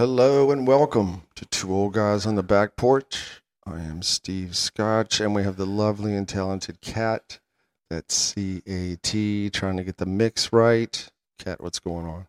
Hello 0.00 0.50
and 0.50 0.66
welcome 0.66 1.24
to 1.34 1.44
Two 1.44 1.74
Old 1.74 1.92
Guys 1.92 2.24
on 2.24 2.34
the 2.34 2.42
Back 2.42 2.74
Porch. 2.74 3.42
I 3.66 3.80
am 3.80 4.00
Steve 4.00 4.56
Scotch, 4.56 5.20
and 5.20 5.34
we 5.34 5.42
have 5.42 5.58
the 5.58 5.66
lovely 5.66 6.16
and 6.16 6.26
talented 6.26 6.80
Cat. 6.80 7.38
That's 7.90 8.14
C 8.14 8.62
A 8.66 8.96
T, 9.02 9.50
trying 9.50 9.76
to 9.76 9.84
get 9.84 9.98
the 9.98 10.06
mix 10.06 10.54
right. 10.54 11.06
Cat, 11.38 11.62
what's 11.62 11.78
going 11.80 12.06
on? 12.06 12.28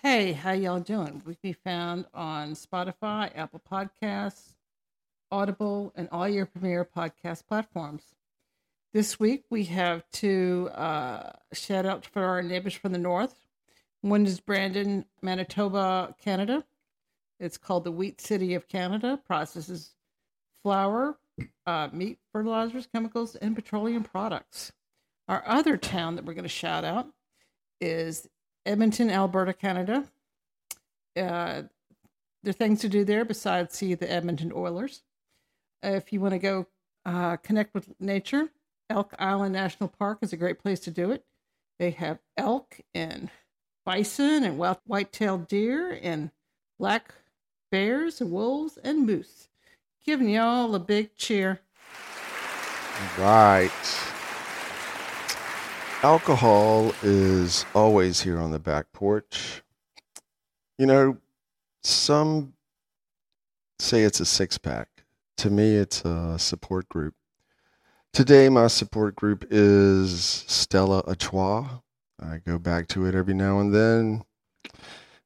Hey, 0.00 0.30
how 0.30 0.52
y'all 0.52 0.78
doing? 0.78 1.20
We 1.26 1.34
can 1.34 1.40
be 1.42 1.52
found 1.54 2.06
on 2.14 2.52
Spotify, 2.52 3.36
Apple 3.36 3.62
Podcasts, 3.68 4.52
Audible, 5.32 5.92
and 5.96 6.08
all 6.12 6.28
your 6.28 6.46
premier 6.46 6.84
podcast 6.84 7.48
platforms. 7.48 8.14
This 8.92 9.18
week 9.18 9.42
we 9.50 9.64
have 9.64 10.08
two 10.12 10.70
uh, 10.72 11.32
shout 11.52 11.84
out 11.84 12.06
for 12.06 12.22
our 12.22 12.44
neighbors 12.44 12.74
from 12.74 12.92
the 12.92 12.98
north. 12.98 13.44
One 14.02 14.24
is 14.24 14.38
Brandon, 14.38 15.04
Manitoba, 15.20 16.14
Canada. 16.22 16.62
It's 17.40 17.56
called 17.56 17.84
the 17.84 17.92
Wheat 17.92 18.20
City 18.20 18.54
of 18.54 18.68
Canada. 18.68 19.20
Processes 19.26 19.92
flour, 20.62 21.18
uh, 21.66 21.88
meat, 21.92 22.18
fertilizers, 22.32 22.88
chemicals, 22.92 23.36
and 23.36 23.54
petroleum 23.54 24.02
products. 24.02 24.72
Our 25.28 25.42
other 25.46 25.76
town 25.76 26.16
that 26.16 26.24
we're 26.24 26.34
going 26.34 26.42
to 26.44 26.48
shout 26.48 26.84
out 26.84 27.06
is 27.80 28.28
Edmonton, 28.66 29.10
Alberta, 29.10 29.52
Canada. 29.52 30.04
Uh, 31.16 31.62
there 32.42 32.50
are 32.50 32.52
things 32.52 32.80
to 32.80 32.88
do 32.88 33.04
there 33.04 33.24
besides 33.24 33.74
see 33.74 33.94
the 33.94 34.10
Edmonton 34.10 34.52
Oilers. 34.54 35.02
If 35.82 36.12
you 36.12 36.20
want 36.20 36.32
to 36.32 36.38
go 36.38 36.66
uh, 37.04 37.36
connect 37.36 37.74
with 37.74 37.88
nature, 38.00 38.48
Elk 38.90 39.14
Island 39.18 39.52
National 39.52 39.88
Park 39.88 40.18
is 40.22 40.32
a 40.32 40.36
great 40.36 40.58
place 40.58 40.80
to 40.80 40.90
do 40.90 41.10
it. 41.10 41.24
They 41.78 41.90
have 41.90 42.18
elk 42.36 42.80
and 42.94 43.30
bison 43.84 44.44
and 44.44 44.58
white-tailed 44.58 45.46
deer 45.46 45.98
and 46.02 46.30
black 46.78 47.14
bears 47.70 48.20
wolves 48.20 48.78
and 48.78 49.06
moose. 49.06 49.48
Giving 50.04 50.30
y'all 50.30 50.74
a 50.74 50.78
big 50.78 51.14
cheer. 51.16 51.60
Right. 53.18 53.70
Alcohol 56.02 56.92
is 57.02 57.66
always 57.74 58.20
here 58.20 58.38
on 58.38 58.50
the 58.50 58.58
back 58.58 58.92
porch. 58.92 59.62
You 60.78 60.86
know, 60.86 61.18
some 61.82 62.54
say 63.78 64.02
it's 64.02 64.20
a 64.20 64.24
six 64.24 64.58
pack. 64.58 64.88
To 65.38 65.50
me, 65.50 65.76
it's 65.76 66.04
a 66.04 66.38
support 66.38 66.88
group. 66.88 67.14
Today, 68.12 68.48
my 68.48 68.66
support 68.66 69.14
group 69.14 69.46
is 69.50 70.44
Stella 70.48 71.02
Artois. 71.06 71.68
I 72.20 72.38
go 72.44 72.58
back 72.58 72.88
to 72.88 73.06
it 73.06 73.14
every 73.14 73.34
now 73.34 73.60
and 73.60 73.72
then. 73.72 74.24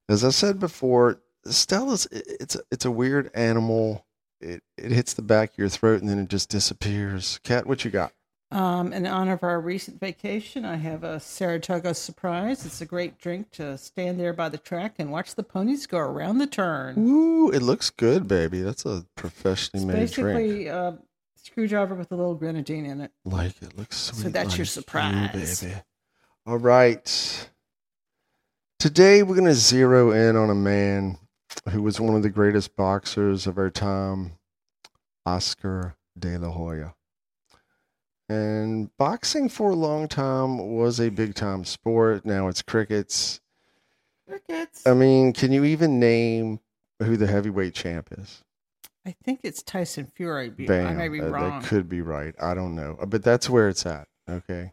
As 0.09 0.25
I 0.25 0.31
said 0.31 0.59
before, 0.59 1.22
Stella's 1.47 2.07
it's 2.11 2.57
a, 2.57 2.61
it's 2.71 2.85
a 2.85 2.91
weird 2.91 3.31
animal. 3.35 4.07
It 4.41 4.62
it 4.77 4.91
hits 4.93 5.15
the 5.15 5.23
back 5.23 5.53
of 5.53 5.59
your 5.59 5.69
throat 5.69 6.01
and 6.01 6.09
then 6.09 6.19
it 6.19 6.29
just 6.29 6.48
disappears. 6.48 7.41
Cat, 7.43 7.67
what 7.67 7.85
you 7.85 7.91
got? 7.91 8.12
Um, 8.51 8.93
in 8.93 9.07
honor 9.07 9.33
of 9.33 9.43
our 9.45 9.59
recent 9.63 9.98
vacation, 9.98 10.67
I 10.67 10.77
have 10.77 11.05
a 11.05 11.19
Saratoga 11.19 11.95
surprise. 11.95 12.67
It's 12.67 12.83
a 12.83 12.85
great 12.87 13.19
drink 13.19 13.51
to 13.53 13.79
stand 13.79 14.20
there 14.20 14.35
by 14.35 14.51
the 14.51 14.59
track 14.59 14.97
and 14.98 15.11
watch 15.11 15.35
the 15.35 15.43
ponies 15.43 15.87
go 15.87 15.97
around 15.97 16.37
the 16.37 16.47
turn. 16.47 16.98
Ooh, 16.98 17.51
it 17.51 17.63
looks 17.63 17.89
good, 17.89 18.29
baby. 18.29 18.61
That's 18.61 18.85
a 18.85 19.07
professionally 19.17 19.85
It's 19.85 19.86
made 19.86 20.01
basically 20.25 20.64
drink. 20.64 20.69
a 20.69 20.98
screwdriver 21.36 21.95
with 21.95 22.13
a 22.13 22.14
little 22.14 22.35
grenadine 22.35 22.85
in 22.85 23.01
it. 23.01 23.11
Like 23.25 23.55
it 23.63 23.79
looks 23.79 23.97
sweet. 23.97 24.23
So 24.25 24.29
that's 24.29 24.51
like 24.51 24.58
your 24.58 24.63
you, 24.63 24.67
surprise. 24.67 25.63
baby. 25.63 25.75
All 26.45 26.58
right. 26.58 27.48
Today 28.79 29.23
we're 29.23 29.36
going 29.36 29.47
to 29.47 29.55
zero 29.55 30.11
in 30.11 30.36
on 30.36 30.51
a 30.51 30.55
man 30.55 31.17
who 31.70 31.83
was 31.83 32.00
one 32.00 32.14
of 32.17 32.23
the 32.23 32.30
greatest 32.30 32.77
boxers 32.77 33.46
of 33.46 33.58
our 33.58 33.70
time, 33.70 34.33
Oscar 35.24 35.96
De 36.18 36.36
La 36.39 36.50
Hoya. 36.50 36.95
And 38.28 38.96
boxing 38.96 39.48
for 39.48 39.70
a 39.70 39.74
long 39.77 40.08
time 40.08 40.74
was 40.74 40.98
a 41.01 41.11
big 41.11 41.34
time 41.34 41.64
sport. 41.64 42.24
Now 42.24 42.48
it's 42.48 42.62
crickets. 42.62 43.40
Crickets. 44.28 44.86
I 44.86 44.95
mean, 44.95 45.33
can 45.33 45.52
you 45.52 45.64
even 45.64 46.01
name 46.01 46.61
who 47.01 47.17
the 47.17 47.27
heavyweight 47.27 47.74
champ 47.74 48.08
is? 48.12 48.42
I 49.05 49.14
think 49.24 49.40
it's 49.42 49.62
Tyson 49.62 50.06
Fury. 50.06 50.48
Be- 50.48 50.70
I 50.70 50.95
may 50.95 51.08
be 51.08 51.20
Uh, 51.20 51.28
wrong. 51.28 51.61
That 51.61 51.68
could 51.68 51.89
be 51.89 52.01
right. 52.01 52.34
I 52.40 52.55
don't 52.55 52.74
know. 52.74 52.96
Uh, 53.01 53.06
But 53.06 53.22
that's 53.24 53.51
where 53.51 53.68
it's 53.68 53.84
at. 53.84 54.06
Okay. 54.30 54.72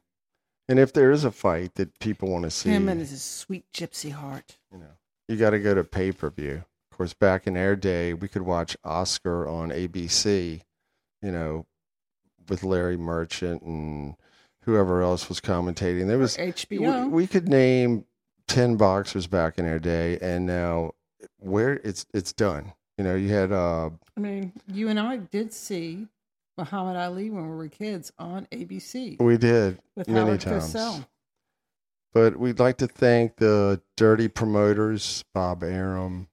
And 0.68 0.78
if 0.78 0.94
there 0.94 1.12
is 1.12 1.24
a 1.24 1.32
fight 1.32 1.74
that 1.76 1.98
people 2.00 2.30
want 2.30 2.44
to 2.44 2.52
see, 2.52 2.70
Him 2.70 2.88
and 2.88 3.00
his 3.02 3.24
sweet 3.24 3.66
gypsy 3.74 4.12
heart. 4.12 4.58
you 4.72 4.78
know, 4.78 4.92
you 5.28 5.36
got 5.36 5.50
to 5.50 5.60
go 5.60 5.74
to 5.74 5.84
pay 5.84 6.12
per 6.12 6.30
view. 6.30 6.64
Of 7.00 7.04
course, 7.04 7.14
back 7.14 7.48
in 7.48 7.56
our 7.56 7.78
day, 7.78 8.14
we 8.14 8.28
could 8.28 8.42
watch 8.42 8.76
Oscar 8.84 9.48
on 9.48 9.70
ABC, 9.70 10.60
you 11.22 11.32
know, 11.32 11.66
with 12.50 12.62
Larry 12.62 12.98
Merchant 12.98 13.62
and 13.62 14.16
whoever 14.64 15.02
else 15.02 15.30
was 15.30 15.40
commentating. 15.40 16.08
There 16.08 16.18
was 16.18 16.36
HBO. 16.36 17.06
we, 17.06 17.10
we 17.10 17.28
could 17.28 17.48
name 17.48 18.04
ten 18.50 18.76
boxers 18.76 19.28
back 19.28 19.58
in 19.58 19.66
our 19.66 19.80
day, 19.80 20.20
and 20.22 20.46
now 20.46 20.92
where 21.38 21.76
it's 21.86 22.06
it's 22.14 22.34
done. 22.34 22.74
You 22.98 23.06
know, 23.06 23.16
you 23.16 23.30
had 23.30 23.54
uh, 23.54 23.92
I 24.18 24.20
mean, 24.20 24.52
you 24.68 24.90
and 24.90 25.00
I 25.00 25.16
did 25.16 25.54
see 25.54 26.06
Muhammad 26.58 26.98
Ali 26.98 27.30
when 27.30 27.50
we 27.50 27.56
were 27.56 27.70
kids 27.70 28.12
on 28.20 28.46
ABC 28.52 29.22
we 29.22 29.38
did 29.38 29.80
with 29.96 30.10
many 30.10 30.26
Howard 30.26 30.42
times. 30.42 31.06
But 32.12 32.36
we'd 32.36 32.60
like 32.60 32.76
to 32.80 32.88
thank 32.88 33.38
the 33.38 33.82
dirty 33.96 34.28
promoters, 34.28 35.24
Bob 35.34 35.64
Arum, 35.64 36.28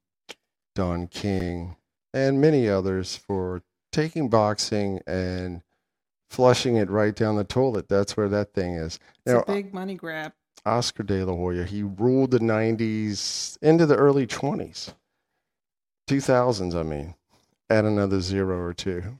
Don 0.76 1.08
King, 1.08 1.74
and 2.14 2.40
many 2.40 2.68
others 2.68 3.16
for 3.16 3.62
taking 3.90 4.28
boxing 4.28 5.00
and 5.06 5.62
flushing 6.30 6.76
it 6.76 6.90
right 6.90 7.16
down 7.16 7.34
the 7.34 7.44
toilet. 7.44 7.88
That's 7.88 8.16
where 8.16 8.28
that 8.28 8.52
thing 8.52 8.74
is. 8.74 9.00
It's 9.24 9.34
Now, 9.34 9.40
a 9.40 9.46
big 9.46 9.74
money 9.74 9.94
grab. 9.94 10.32
Oscar 10.64 11.02
De 11.02 11.24
La 11.24 11.32
Hoya, 11.34 11.64
he 11.64 11.82
ruled 11.82 12.32
the 12.32 12.38
90s 12.40 13.56
into 13.62 13.86
the 13.86 13.96
early 13.96 14.26
20s. 14.26 14.94
2000s, 16.08 16.74
I 16.74 16.82
mean. 16.82 17.14
Add 17.70 17.84
another 17.84 18.20
zero 18.20 18.60
or 18.60 18.74
two. 18.74 19.18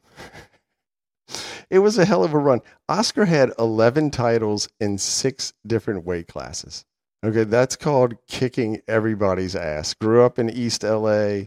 it 1.71 1.79
was 1.79 1.99
a 1.99 2.05
hell 2.05 2.23
of 2.23 2.35
a 2.35 2.39
run. 2.39 2.61
Oscar 2.89 3.25
had 3.25 3.53
11 3.59 4.11
titles 4.11 4.69
in 4.79 4.99
six 4.99 5.53
different 5.67 6.05
weight 6.05 6.29
classes. 6.29 6.85
Okay, 7.25 7.45
that's 7.45 7.77
called 7.77 8.15
kicking 8.27 8.81
everybody's 8.87 9.57
ass. 9.57 9.95
Grew 9.95 10.25
up 10.25 10.39
in 10.39 10.51
East 10.51 10.83
LA. 10.83 11.45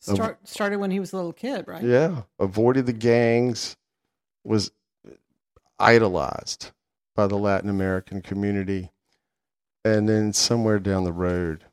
Start, 0.00 0.46
started 0.46 0.78
when 0.78 0.90
he 0.90 1.00
was 1.00 1.12
a 1.12 1.16
little 1.16 1.32
kid, 1.32 1.66
right? 1.66 1.82
Yeah, 1.82 2.22
avoided 2.38 2.84
the 2.86 2.92
gangs, 2.92 3.76
was 4.42 4.70
idolized 5.78 6.72
by 7.16 7.26
the 7.26 7.36
Latin 7.36 7.70
American 7.70 8.20
community. 8.20 8.90
And 9.84 10.08
then 10.08 10.32
somewhere 10.32 10.78
down 10.78 11.04
the 11.04 11.12
road, 11.12 11.64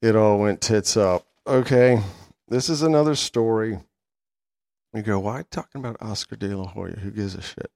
it 0.00 0.14
all 0.16 0.38
went 0.38 0.60
tits 0.60 0.96
up. 0.96 1.26
Okay, 1.46 2.00
this 2.48 2.68
is 2.68 2.82
another 2.82 3.14
story. 3.14 3.78
You 4.94 5.02
go, 5.02 5.18
why 5.18 5.44
talking 5.50 5.80
about 5.80 6.00
Oscar 6.00 6.36
De 6.36 6.56
La 6.56 6.66
Hoya? 6.66 6.96
Who 6.96 7.10
gives 7.10 7.34
a 7.34 7.42
shit? 7.42 7.70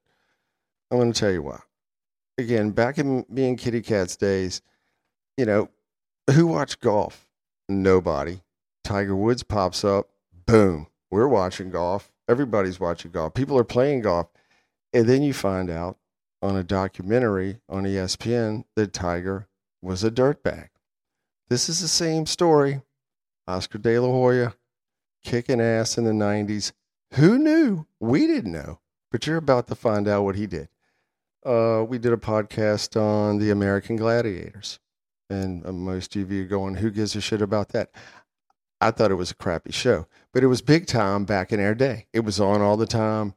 I'm 0.91 0.99
going 0.99 1.13
to 1.13 1.21
tell 1.21 1.31
you 1.31 1.43
why. 1.43 1.61
Again, 2.41 2.71
back 2.71 2.99
in 2.99 3.25
me 3.29 3.49
and 3.49 3.59
Kitty 3.59 3.83
Cat's 3.83 4.17
days, 4.17 4.63
you 5.37 5.45
know, 5.45 5.69
who 6.31 6.47
watched 6.47 6.81
golf? 6.81 7.29
Nobody. 7.69 8.41
Tiger 8.83 9.15
Woods 9.15 9.43
pops 9.43 9.85
up, 9.85 10.09
boom, 10.47 10.87
we're 11.11 11.29
watching 11.29 11.71
golf. 11.71 12.13
Everybody's 12.29 12.81
watching 12.81 13.11
golf. 13.11 13.35
People 13.35 13.59
are 13.59 13.65
playing 13.65 14.03
golf. 14.03 14.29
And 14.93 15.07
then 15.07 15.23
you 15.23 15.33
find 15.33 15.71
out 15.71 15.99
on 16.43 16.57
a 16.57 16.65
documentary 16.65 17.61
on 17.69 17.85
ESPN 17.85 18.65
that 18.75 18.93
Tiger 18.93 19.47
was 19.83 20.03
a 20.03 20.11
dirtbag. 20.11 20.69
This 21.49 21.69
is 21.69 21.81
the 21.81 21.89
same 21.89 22.27
story. 22.27 22.83
Oscar 23.47 23.79
De 23.79 23.99
La 23.99 24.09
Hoya 24.09 24.55
kicking 25.25 25.61
ass 25.61 25.99
in 25.99 26.05
the 26.05 26.13
90s. 26.13 26.73
Who 27.15 27.39
knew? 27.39 27.87
We 27.99 28.27
didn't 28.27 28.53
know. 28.53 28.79
But 29.11 29.27
you're 29.27 29.37
about 29.37 29.67
to 29.67 29.75
find 29.75 30.07
out 30.09 30.23
what 30.23 30.37
he 30.37 30.47
did. 30.47 30.69
Uh, 31.45 31.85
we 31.89 31.99
did 31.99 32.13
a 32.13 32.17
podcast 32.19 33.01
on 33.01 33.39
the 33.39 33.51
American 33.51 33.97
Gladiators. 33.97 34.79
And 35.31 35.65
uh, 35.65 35.73
most 35.73 36.17
of 36.17 36.31
you 36.31 36.45
are 36.45 36.49
going, 36.49 36.75
who 36.75 36.91
gives 36.91 37.15
a 37.17 37.21
shit 37.21 37.41
about 37.41 37.71
that? 37.71 37.91
I 38.81 38.91
thought 38.91 39.11
it 39.11 39.17
was 39.17 39.31
a 39.31 39.37
crappy 39.37 39.73
show, 39.73 40.07
but 40.33 40.43
it 40.43 40.47
was 40.47 40.63
big 40.63 40.87
time 40.87 41.25
back 41.25 41.53
in 41.53 41.61
our 41.61 41.75
day. 41.75 42.07
It 42.13 42.21
was 42.21 42.41
on 42.41 42.61
all 42.63 42.77
the 42.77 42.87
time. 42.87 43.35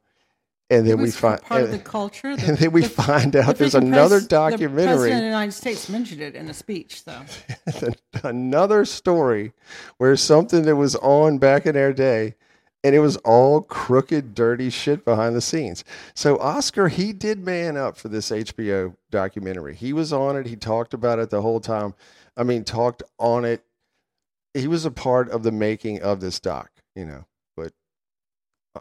And 0.70 0.86
then 0.86 1.00
we 1.00 1.10
find 1.10 1.40
part 1.42 1.62
of 1.62 1.70
the 1.70 1.78
culture. 1.78 2.28
and 2.38 2.56
then 2.58 2.72
we 2.72 2.82
the- 2.82 2.88
find 2.88 3.36
out 3.36 3.48
the 3.48 3.58
there's 3.60 3.74
another 3.74 4.16
pres- 4.16 4.28
The 4.28 4.68
president 4.68 4.88
of 4.88 5.00
the 5.20 5.24
United 5.26 5.52
States 5.52 5.88
mentioned 5.90 6.22
it 6.22 6.34
in 6.34 6.48
a 6.48 6.54
speech, 6.54 7.04
though. 7.04 7.20
another 8.24 8.86
story 8.86 9.52
where 9.98 10.16
something 10.16 10.62
that 10.62 10.76
was 10.76 10.96
on 10.96 11.38
back 11.38 11.66
in 11.66 11.76
our 11.76 11.92
day, 11.92 12.34
and 12.84 12.94
it 12.94 13.00
was 13.00 13.16
all 13.18 13.62
crooked, 13.62 14.34
dirty 14.34 14.70
shit 14.70 15.04
behind 15.04 15.34
the 15.34 15.40
scenes. 15.40 15.82
So 16.14 16.38
Oscar, 16.38 16.88
he 16.88 17.12
did 17.12 17.44
man 17.44 17.76
up 17.76 17.96
for 17.96 18.08
this 18.08 18.30
HBO 18.30 18.94
documentary. 19.10 19.74
He 19.74 19.92
was 19.92 20.12
on 20.12 20.36
it. 20.36 20.46
He 20.46 20.54
talked 20.54 20.94
about 20.94 21.18
it 21.18 21.30
the 21.30 21.42
whole 21.42 21.60
time. 21.60 21.94
I 22.36 22.44
mean, 22.44 22.62
talked 22.64 23.02
on 23.18 23.44
it 23.44 23.64
he 24.54 24.68
was 24.68 24.84
a 24.84 24.90
part 24.90 25.28
of 25.28 25.42
the 25.42 25.52
making 25.52 26.00
of 26.00 26.20
this 26.20 26.38
doc, 26.38 26.70
you 26.94 27.04
know. 27.04 27.26
But 27.56 27.72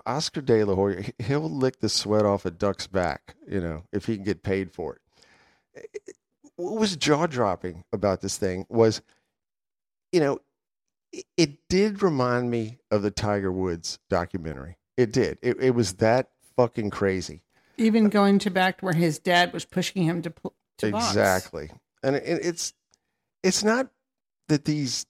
Oscar 0.05 0.41
De 0.41 0.63
La 0.63 0.75
Hoya, 0.75 1.01
he- 1.01 1.13
he'll 1.23 1.49
lick 1.49 1.79
the 1.79 1.89
sweat 1.89 2.25
off 2.25 2.45
a 2.45 2.51
duck's 2.51 2.87
back, 2.87 3.35
you 3.47 3.59
know, 3.59 3.83
if 3.91 4.05
he 4.05 4.15
can 4.15 4.23
get 4.23 4.43
paid 4.43 4.71
for 4.71 4.99
it. 5.75 6.13
What 6.55 6.79
was 6.79 6.95
jaw 6.95 7.25
dropping 7.25 7.83
about 7.91 8.21
this 8.21 8.37
thing 8.37 8.67
was, 8.69 9.01
you 10.11 10.19
know, 10.19 10.39
it, 11.37 11.57
did 11.69 12.03
remind 12.03 12.49
me 12.49 12.79
of 12.91 13.01
the 13.01 13.11
Tiger 13.11 13.51
Woods 13.51 13.99
documentary. 14.09 14.77
It 14.97 15.11
did. 15.11 15.37
It, 15.41 15.57
it 15.59 15.71
was 15.71 15.93
that 15.95 16.29
fucking 16.55 16.89
crazy. 16.89 17.43
Even 17.77 18.09
going 18.09 18.39
to 18.39 18.49
back 18.49 18.79
to 18.79 18.85
where 18.85 18.93
his 18.93 19.19
dad 19.19 19.53
was 19.53 19.65
pushing 19.65 20.03
him 20.03 20.21
to, 20.21 20.29
pl- 20.29 20.53
to 20.77 20.91
box. 20.91 21.09
exactly 21.09 21.71
and 22.03 22.15
it, 22.17 22.23
it's 22.25 22.73
it's 23.41 23.63
not 23.63 23.87
that 24.49 24.65
these 24.65 25.05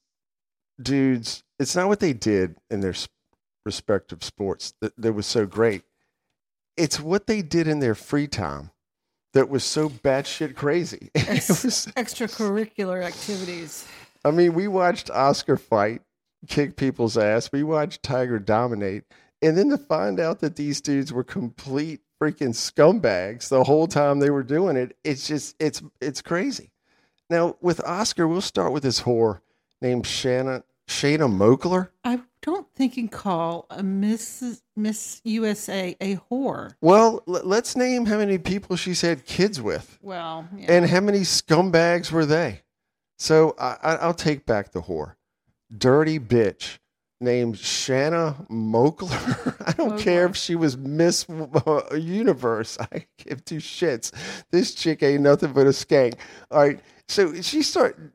dudes 0.80 1.42
it's 1.58 1.76
not 1.76 1.88
what 1.88 2.00
they 2.00 2.12
did 2.12 2.56
in 2.70 2.80
their 2.80 2.94
respective 3.66 4.22
sports 4.22 4.74
that, 4.80 4.92
that 4.96 5.12
was 5.12 5.26
so 5.26 5.44
great 5.44 5.82
it's 6.76 7.00
what 7.00 7.26
they 7.26 7.42
did 7.42 7.66
in 7.68 7.80
their 7.80 7.94
free 7.94 8.26
time 8.26 8.70
that 9.34 9.48
was 9.48 9.64
so 9.64 9.88
batshit 9.88 10.54
crazy 10.54 11.10
it 11.14 11.28
Ex- 11.28 11.64
was, 11.64 11.86
extracurricular 11.96 13.02
activities. 13.02 13.86
I 14.24 14.30
mean 14.30 14.54
we 14.54 14.68
watched 14.68 15.10
oscar 15.10 15.56
fight 15.56 16.02
kick 16.46 16.76
people's 16.76 17.16
ass. 17.16 17.50
We 17.52 17.62
watched 17.62 18.02
tiger 18.02 18.38
dominate. 18.38 19.04
And 19.42 19.56
then 19.58 19.70
to 19.70 19.78
find 19.78 20.20
out 20.20 20.40
that 20.40 20.56
these 20.56 20.80
dudes 20.80 21.12
were 21.12 21.24
complete 21.24 22.00
freaking 22.20 22.54
scumbags 22.54 23.48
the 23.48 23.64
whole 23.64 23.86
time 23.86 24.18
they 24.20 24.30
were 24.30 24.42
doing 24.44 24.76
it 24.76 24.96
it's 25.04 25.26
just 25.26 25.56
it's 25.58 25.82
it's 26.00 26.22
crazy. 26.22 26.72
Now 27.28 27.56
with 27.60 27.84
oscar 27.84 28.26
we'll 28.28 28.40
start 28.40 28.72
with 28.72 28.82
this 28.82 29.02
whore 29.02 29.40
named 29.82 30.06
shanna 30.06 30.64
Shana 30.86 31.30
mokler. 31.30 31.88
I 32.04 32.20
don't 32.42 32.66
think 32.74 32.96
you 32.96 33.04
can 33.04 33.08
call 33.08 33.66
a 33.70 33.82
Miss 33.82 34.62
Miss 34.76 35.20
USA 35.24 35.96
a 36.00 36.16
whore. 36.16 36.74
well 36.80 37.22
l- 37.26 37.40
let's 37.42 37.74
name 37.74 38.06
how 38.06 38.18
many 38.18 38.38
people 38.38 38.76
she's 38.76 39.00
had 39.00 39.24
kids 39.24 39.60
with. 39.60 39.98
Well, 40.02 40.46
yeah. 40.56 40.72
and 40.72 40.86
how 40.88 41.00
many 41.00 41.20
scumbags 41.20 42.12
were 42.12 42.26
they 42.26 42.60
so 43.24 43.54
I, 43.58 43.76
I, 43.82 43.94
i'll 43.96 44.14
take 44.14 44.44
back 44.44 44.72
the 44.72 44.82
whore. 44.82 45.14
Dirty 45.76 46.18
bitch 46.18 46.78
named 47.20 47.58
shanna 47.58 48.36
Moakler. 48.50 49.56
I 49.66 49.72
don't 49.72 49.98
care 49.98 50.26
if 50.26 50.36
she 50.36 50.54
was 50.54 50.76
miss 50.76 51.26
uh, 51.28 51.94
universe. 51.94 52.76
I 52.92 53.06
give 53.16 53.44
two 53.44 53.56
shits. 53.56 54.12
This 54.50 54.74
chick 54.74 55.02
ain't 55.02 55.22
nothing 55.22 55.52
but 55.52 55.66
a 55.66 55.70
skank. 55.70 56.14
All 56.50 56.60
right. 56.60 56.80
So 57.08 57.40
she 57.40 57.62
started 57.62 58.12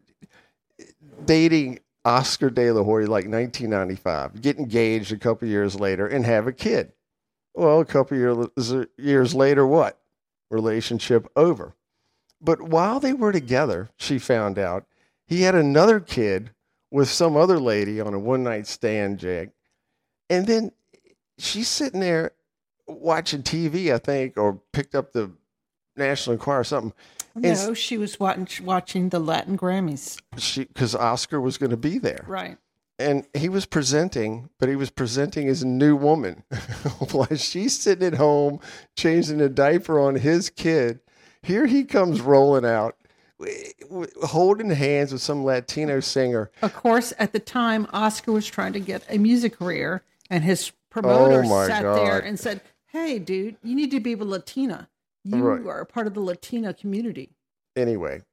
dating 1.26 1.80
Oscar 2.06 2.50
De 2.50 2.72
La 2.72 2.84
Hoya 2.84 3.08
like 3.08 3.28
1995, 3.28 4.42
get 4.42 4.58
engaged 4.58 5.12
a 5.12 5.18
couple 5.18 5.48
years 5.48 5.80
later, 5.80 6.08
and 6.08 6.26
have 6.26 6.48
a 6.48 6.54
kid. 6.54 6.94
Well, 7.54 7.82
a 7.82 7.86
couple 7.86 8.18
years 8.18 8.88
years 8.98 9.36
later, 9.36 9.66
what? 9.66 10.00
Relationship 10.50 11.28
over. 11.36 11.76
But 12.42 12.62
while 12.62 13.00
they 13.00 13.14
were 13.14 13.34
together, 13.34 13.90
she 13.98 14.18
found 14.18 14.58
out 14.58 14.86
he 15.30 15.44
had 15.44 15.54
another 15.54 16.00
kid 16.00 16.50
with 16.92 17.08
some 17.08 17.38
other 17.38 17.60
lady 17.60 18.02
on 18.02 18.16
a 18.16 18.20
one 18.20 18.44
night 18.44 18.66
stand, 18.66 19.20
Jake. 19.20 19.50
And 20.28 20.48
then 20.48 20.72
she's 21.38 21.68
sitting 21.68 22.00
there 22.00 22.32
watching 22.88 23.44
TV, 23.44 23.94
I 23.94 24.00
think, 24.00 24.38
or 24.38 24.60
picked 24.74 24.96
up 24.96 25.14
the 25.14 25.32
National 25.96 26.34
Enquirer 26.34 26.62
or 26.62 26.64
something. 26.64 26.94
no, 27.36 27.76
she 27.76 27.98
was 27.98 28.20
watching 28.20 28.66
watching 28.66 29.10
the 29.10 29.20
Latin 29.20 29.56
Grammys. 29.56 30.20
She 30.38 30.66
because 30.66 30.96
Oscar 30.96 31.40
was 31.40 31.60
going 31.60 31.70
to 31.70 31.78
be 31.78 32.00
there. 32.00 32.26
Right. 32.28 32.58
and 32.98 33.28
he 33.36 33.50
was 33.50 33.68
presenting, 33.68 34.50
but 34.60 34.68
he 34.68 34.76
was 34.76 34.90
presenting 34.90 35.48
as 35.48 35.62
a 35.62 35.68
new 35.68 35.96
woman. 35.96 36.44
While 37.12 37.36
she's 37.36 37.80
sitting 37.80 38.08
at 38.08 38.16
home 38.16 38.60
changing 38.98 39.42
a 39.42 39.50
diaper 39.50 40.00
on 40.00 40.16
his 40.16 40.50
kid, 40.50 41.02
here 41.44 41.68
he 41.68 41.84
comes 41.84 42.20
rolling 42.20 42.66
out, 42.66 42.96
holding 44.24 44.70
hands 44.70 45.12
with 45.14 45.22
some 45.22 45.44
Latino 45.44 46.00
singer. 46.00 46.52
Of 46.62 46.74
course, 46.74 47.14
at 47.20 47.34
the 47.34 47.40
time, 47.40 47.88
Oscar 47.94 48.32
was 48.32 48.46
trying 48.48 48.74
to 48.74 48.80
get 48.80 49.04
a 49.10 49.18
music 49.18 49.58
career, 49.58 50.04
and 50.30 50.44
his 50.44 50.72
promoter 50.90 51.44
Oh, 51.46 51.68
sat 51.68 51.84
there 51.84 52.20
and 52.20 52.40
said, 52.40 52.62
"Hey, 52.88 53.20
dude, 53.20 53.58
you 53.64 53.76
need 53.76 53.92
to 53.92 54.00
be 54.00 54.16
with 54.16 54.28
Latina. 54.28 54.90
You 55.24 55.44
Right. 55.44 55.66
are 55.66 55.82
a 55.82 55.86
part 55.86 56.08
of 56.08 56.14
the 56.14 56.20
Latina 56.22 56.74
community." 56.74 57.36
Anyway, 57.76 58.24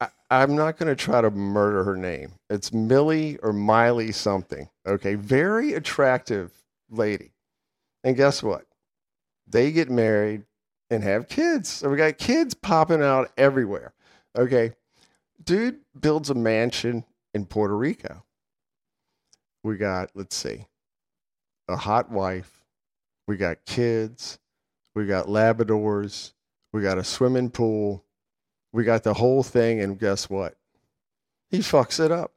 I, 0.00 0.08
I'm 0.30 0.54
not 0.56 0.78
going 0.78 0.88
to 0.88 0.96
try 0.96 1.20
to 1.20 1.30
murder 1.30 1.84
her 1.84 1.96
name. 1.96 2.32
It's 2.48 2.72
Millie 2.72 3.38
or 3.42 3.52
Miley 3.52 4.12
something. 4.12 4.68
Okay, 4.86 5.14
very 5.14 5.74
attractive 5.74 6.52
lady. 6.88 7.32
And 8.02 8.16
guess 8.16 8.42
what? 8.42 8.66
They 9.46 9.72
get 9.72 9.90
married 9.90 10.44
and 10.90 11.02
have 11.02 11.28
kids. 11.28 11.68
So 11.68 11.90
we 11.90 11.96
got 11.96 12.18
kids 12.18 12.54
popping 12.54 13.02
out 13.02 13.30
everywhere. 13.36 13.92
Okay. 14.36 14.72
Dude 15.42 15.80
builds 15.98 16.30
a 16.30 16.34
mansion 16.34 17.04
in 17.32 17.46
Puerto 17.46 17.76
Rico. 17.76 18.24
We 19.62 19.76
got, 19.76 20.10
let's 20.14 20.36
see, 20.36 20.66
a 21.68 21.76
hot 21.76 22.10
wife. 22.10 22.64
We 23.26 23.36
got 23.36 23.64
kids. 23.64 24.38
We 24.94 25.06
got 25.06 25.26
Labradors. 25.26 26.32
We 26.72 26.82
got 26.82 26.98
a 26.98 27.04
swimming 27.04 27.50
pool. 27.50 28.04
We 28.72 28.84
got 28.84 29.02
the 29.02 29.14
whole 29.14 29.42
thing. 29.42 29.80
And 29.80 29.98
guess 29.98 30.28
what? 30.28 30.56
He 31.50 31.58
fucks 31.58 32.04
it 32.04 32.10
up. 32.10 32.32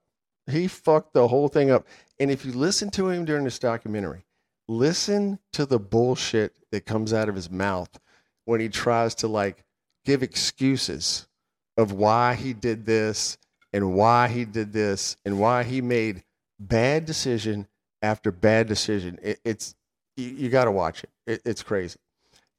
He 0.49 0.67
fucked 0.67 1.13
the 1.13 1.27
whole 1.27 1.49
thing 1.49 1.71
up. 1.71 1.85
And 2.19 2.31
if 2.31 2.45
you 2.45 2.53
listen 2.53 2.89
to 2.91 3.09
him 3.09 3.25
during 3.25 3.43
this 3.43 3.59
documentary, 3.59 4.25
listen 4.67 5.39
to 5.53 5.65
the 5.65 5.79
bullshit 5.79 6.53
that 6.71 6.85
comes 6.85 7.13
out 7.13 7.29
of 7.29 7.35
his 7.35 7.49
mouth 7.49 7.99
when 8.45 8.59
he 8.59 8.69
tries 8.69 9.15
to 9.15 9.27
like 9.27 9.65
give 10.05 10.23
excuses 10.23 11.27
of 11.77 11.91
why 11.91 12.35
he 12.35 12.53
did 12.53 12.85
this 12.85 13.37
and 13.71 13.93
why 13.93 14.27
he 14.27 14.45
did 14.45 14.73
this 14.73 15.17
and 15.25 15.39
why 15.39 15.63
he 15.63 15.81
made 15.81 16.23
bad 16.59 17.05
decision 17.05 17.67
after 18.01 18.31
bad 18.31 18.67
decision. 18.67 19.19
It, 19.21 19.39
it's 19.45 19.75
you, 20.15 20.29
you 20.29 20.49
got 20.49 20.65
to 20.65 20.71
watch 20.71 21.03
it. 21.03 21.09
it. 21.25 21.41
It's 21.45 21.63
crazy. 21.63 21.99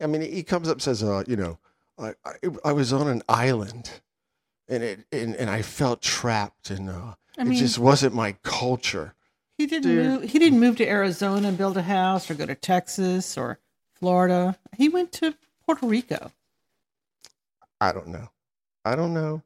I 0.00 0.06
mean, 0.06 0.22
he 0.22 0.42
comes 0.42 0.68
up 0.68 0.74
and 0.74 0.82
says, 0.82 1.02
uh, 1.02 1.24
you 1.26 1.36
know, 1.36 1.58
I, 1.98 2.14
I, 2.24 2.32
I 2.66 2.72
was 2.72 2.92
on 2.92 3.08
an 3.08 3.22
island 3.28 3.90
and 4.68 4.82
it 4.82 5.00
and, 5.10 5.34
and 5.34 5.50
I 5.50 5.62
felt 5.62 6.02
trapped 6.02 6.70
and 6.70 6.88
uh, 6.88 7.14
I 7.36 7.42
it 7.42 7.54
just 7.54 7.78
wasn't 7.78 8.14
my 8.14 8.36
culture. 8.42 9.14
he 9.56 9.66
didn't 9.66 9.90
dude. 9.90 10.06
move. 10.06 10.30
He 10.30 10.38
didn't 10.38 10.60
move 10.60 10.76
to 10.76 10.88
Arizona 10.88 11.48
and 11.48 11.58
build 11.58 11.76
a 11.76 11.82
house, 11.82 12.30
or 12.30 12.34
go 12.34 12.46
to 12.46 12.54
Texas 12.54 13.36
or 13.36 13.58
Florida. 13.94 14.56
He 14.76 14.88
went 14.88 15.12
to 15.12 15.34
Puerto 15.64 15.86
Rico. 15.86 16.32
I 17.80 17.92
don't 17.92 18.08
know. 18.08 18.28
I 18.88 18.96
don't 18.96 19.12
know. 19.12 19.42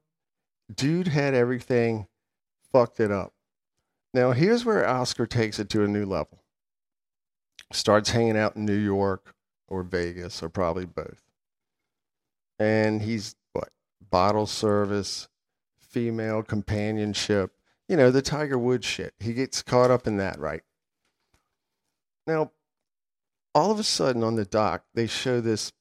Dude 0.73 1.09
had 1.09 1.35
everything, 1.35 2.07
fucked 2.71 3.01
it 3.01 3.11
up. 3.11 3.33
Now 4.15 4.31
here's 4.31 4.65
where 4.65 4.89
Oscar 4.89 5.27
takes 5.27 5.59
it 5.59 5.69
to 5.71 5.83
a 5.83 5.89
new 5.89 6.07
level. 6.07 6.45
Starts 7.73 8.11
hanging 8.11 8.37
out 8.37 8.55
in 8.55 8.65
New 8.65 8.77
York 8.77 9.35
or 9.67 9.83
Vegas 9.83 10.45
or 10.45 10.49
probably 10.49 10.85
both. 10.85 11.23
And 12.61 13.03
he's 13.03 13.35
what? 13.53 13.71
Bottle 14.13 14.47
service, 14.47 15.29
female 15.81 16.45
companionship, 16.45 17.51
you 17.89 17.97
know, 17.97 18.13
the 18.13 18.23
Tiger 18.23 18.59
Woods 18.59 18.87
shit. 18.87 19.13
He 19.19 19.33
gets 19.33 19.61
caught 19.61 19.91
up 19.91 20.07
in 20.07 20.19
that, 20.19 20.39
right? 20.39 20.63
Now, 22.29 22.53
all 23.57 23.73
of 23.73 23.81
a 23.81 23.85
sudden 23.85 24.23
on 24.23 24.37
the 24.37 24.45
doc, 24.45 24.85
they 24.95 25.09
show 25.09 25.41
this 25.41 25.73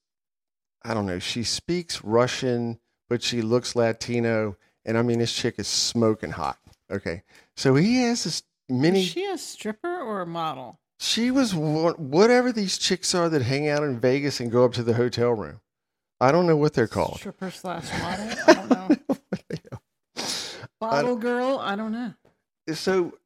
I 0.84 0.96
don't 0.96 1.06
know, 1.06 1.20
she 1.20 1.44
speaks 1.44 2.04
Russian, 2.04 2.80
but 3.12 3.22
she 3.22 3.42
looks 3.42 3.76
Latino. 3.76 4.56
And 4.86 4.98
I 4.98 5.02
mean, 5.02 5.20
this 5.20 5.34
chick 5.34 5.56
is 5.58 5.68
smoking 5.68 6.32
hot. 6.32 6.58
Okay. 6.90 7.24
So 7.58 7.76
he 7.76 7.98
has 8.04 8.24
this 8.24 8.42
mini. 8.70 9.02
Is 9.02 9.10
she 9.10 9.26
a 9.26 9.38
stripper 9.38 10.00
or 10.00 10.22
a 10.22 10.26
model? 10.26 10.80
She 10.98 11.30
was 11.30 11.54
whatever 11.54 12.54
these 12.54 12.78
chicks 12.78 13.14
are 13.14 13.28
that 13.28 13.42
hang 13.42 13.68
out 13.68 13.84
in 13.84 14.00
Vegas 14.00 14.40
and 14.40 14.50
go 14.50 14.64
up 14.64 14.72
to 14.76 14.84
the 14.84 14.94
hotel 14.94 15.32
room. 15.32 15.60
I 16.22 16.32
don't 16.32 16.48
know 16.48 16.56
what 16.56 16.74
they're 16.74 16.88
called. 16.88 17.18
Stripper 17.18 17.52
slash 17.52 17.84
model. 18.00 18.30
I 18.48 18.54
don't 18.54 19.10
know. 19.10 20.26
Bottle 20.80 21.18
girl. 21.18 21.60
I 21.62 21.76
don't 21.76 21.92
know. 21.92 22.14
so 22.74 23.18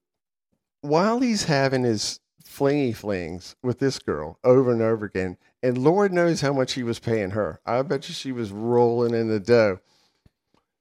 while 0.82 1.20
he's 1.20 1.44
having 1.44 1.84
his 1.84 2.22
flingy 2.44 2.92
flings 2.92 3.56
with 3.62 3.78
this 3.78 4.00
girl 4.00 4.40
over 4.44 4.72
and 4.72 4.82
over 4.82 5.06
again, 5.06 5.38
and 5.66 5.80
Lord 5.80 6.14
knows 6.14 6.42
how 6.42 6.54
much 6.54 6.74
he 6.74 6.84
was 6.84 7.00
paying 7.00 7.32
her. 7.32 7.60
I 7.66 7.82
bet 7.82 8.08
you 8.08 8.14
she 8.14 8.32
was 8.32 8.52
rolling 8.52 9.16
in 9.16 9.30
the 9.30 9.40
dough. 9.40 9.80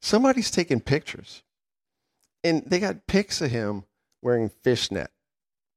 Somebody's 0.03 0.51
taking 0.51 0.81
pictures. 0.81 1.43
And 2.45 2.65
they 2.67 2.81
got 2.81 3.07
pics 3.07 3.41
of 3.41 3.51
him 3.51 3.85
wearing 4.21 4.51
fishnet 4.51 5.11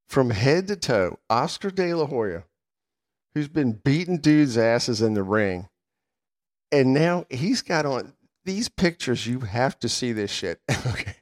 from 0.09 0.31
head 0.31 0.67
to 0.67 0.75
toe. 0.75 1.19
Oscar 1.29 1.71
De 1.71 1.93
La 1.93 2.05
Hoya, 2.05 2.43
who's 3.33 3.47
been 3.47 3.71
beating 3.71 4.17
dudes' 4.17 4.57
asses 4.57 5.01
in 5.01 5.13
the 5.13 5.23
ring. 5.23 5.69
And 6.69 6.93
now 6.93 7.23
he's 7.29 7.61
got 7.61 7.85
on 7.85 8.11
these 8.43 8.67
pictures. 8.67 9.25
You 9.25 9.39
have 9.39 9.79
to 9.79 9.87
see 9.87 10.11
this 10.11 10.31
shit. 10.31 10.59
Okay. 10.85 11.15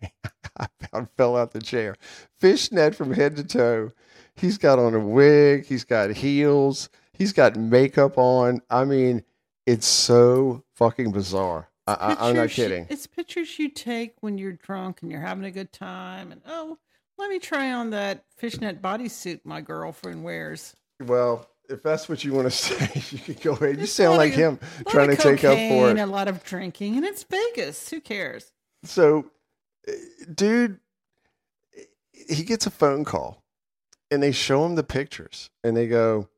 I 0.93 1.05
fell 1.17 1.35
out 1.35 1.51
the 1.51 1.59
chair. 1.59 1.97
Fishnet 2.39 2.95
from 2.95 3.11
head 3.11 3.35
to 3.35 3.43
toe. 3.43 3.91
He's 4.35 4.57
got 4.57 4.79
on 4.79 4.95
a 4.95 4.99
wig. 4.99 5.65
He's 5.65 5.83
got 5.83 6.11
heels. 6.11 6.89
He's 7.17 7.33
got 7.33 7.55
makeup 7.55 8.17
on. 8.17 8.61
I 8.69 8.85
mean, 8.85 9.23
it's 9.65 9.87
so 9.87 10.63
fucking 10.75 11.11
bizarre. 11.11 11.69
I, 11.87 11.93
I, 11.93 12.29
I'm 12.29 12.35
not 12.35 12.49
kidding. 12.49 12.87
it's 12.89 13.05
pictures 13.07 13.59
you 13.59 13.69
take 13.69 14.15
when 14.21 14.37
you're 14.37 14.53
drunk 14.53 15.01
and 15.03 15.11
you're 15.11 15.21
having 15.21 15.45
a 15.45 15.51
good 15.51 15.71
time. 15.71 16.31
And 16.31 16.41
oh, 16.47 16.77
let 17.17 17.29
me 17.29 17.37
try 17.39 17.71
on 17.71 17.91
that 17.91 18.23
fishnet 18.37 18.81
bodysuit 18.81 19.41
my 19.43 19.61
girlfriend 19.61 20.23
wears. 20.23 20.75
Well, 20.99 21.47
if 21.69 21.83
that's 21.83 22.09
what 22.09 22.23
you 22.23 22.33
want 22.33 22.45
to 22.45 22.51
say, 22.51 22.91
you 23.11 23.19
can 23.19 23.35
go 23.43 23.51
ahead. 23.53 23.77
You 23.77 23.83
It's 23.83 23.91
sound 23.91 24.17
like 24.17 24.33
of- 24.33 24.37
him 24.39 24.59
trying 24.89 25.07
to 25.09 25.13
of 25.13 25.19
take 25.19 25.43
up 25.43 25.51
for 25.53 25.57
cocaine, 25.57 25.97
it. 25.97 26.01
A 26.01 26.05
lot 26.07 26.27
of 26.27 26.43
drinking, 26.43 26.95
and 26.95 27.05
it's 27.05 27.23
Vegas. 27.23 27.89
Who 27.89 28.01
cares? 28.01 28.51
So, 28.83 29.31
uh, 29.87 29.91
dude, 30.33 30.79
he 32.11 32.43
gets 32.43 32.65
a 32.65 32.71
phone 32.71 33.03
call 33.05 33.43
and 34.09 34.21
they 34.23 34.31
show 34.31 34.65
him 34.65 34.75
the 34.75 34.83
pictures 34.83 35.49
and 35.63 35.75
they 35.77 35.87
go, 35.87 36.29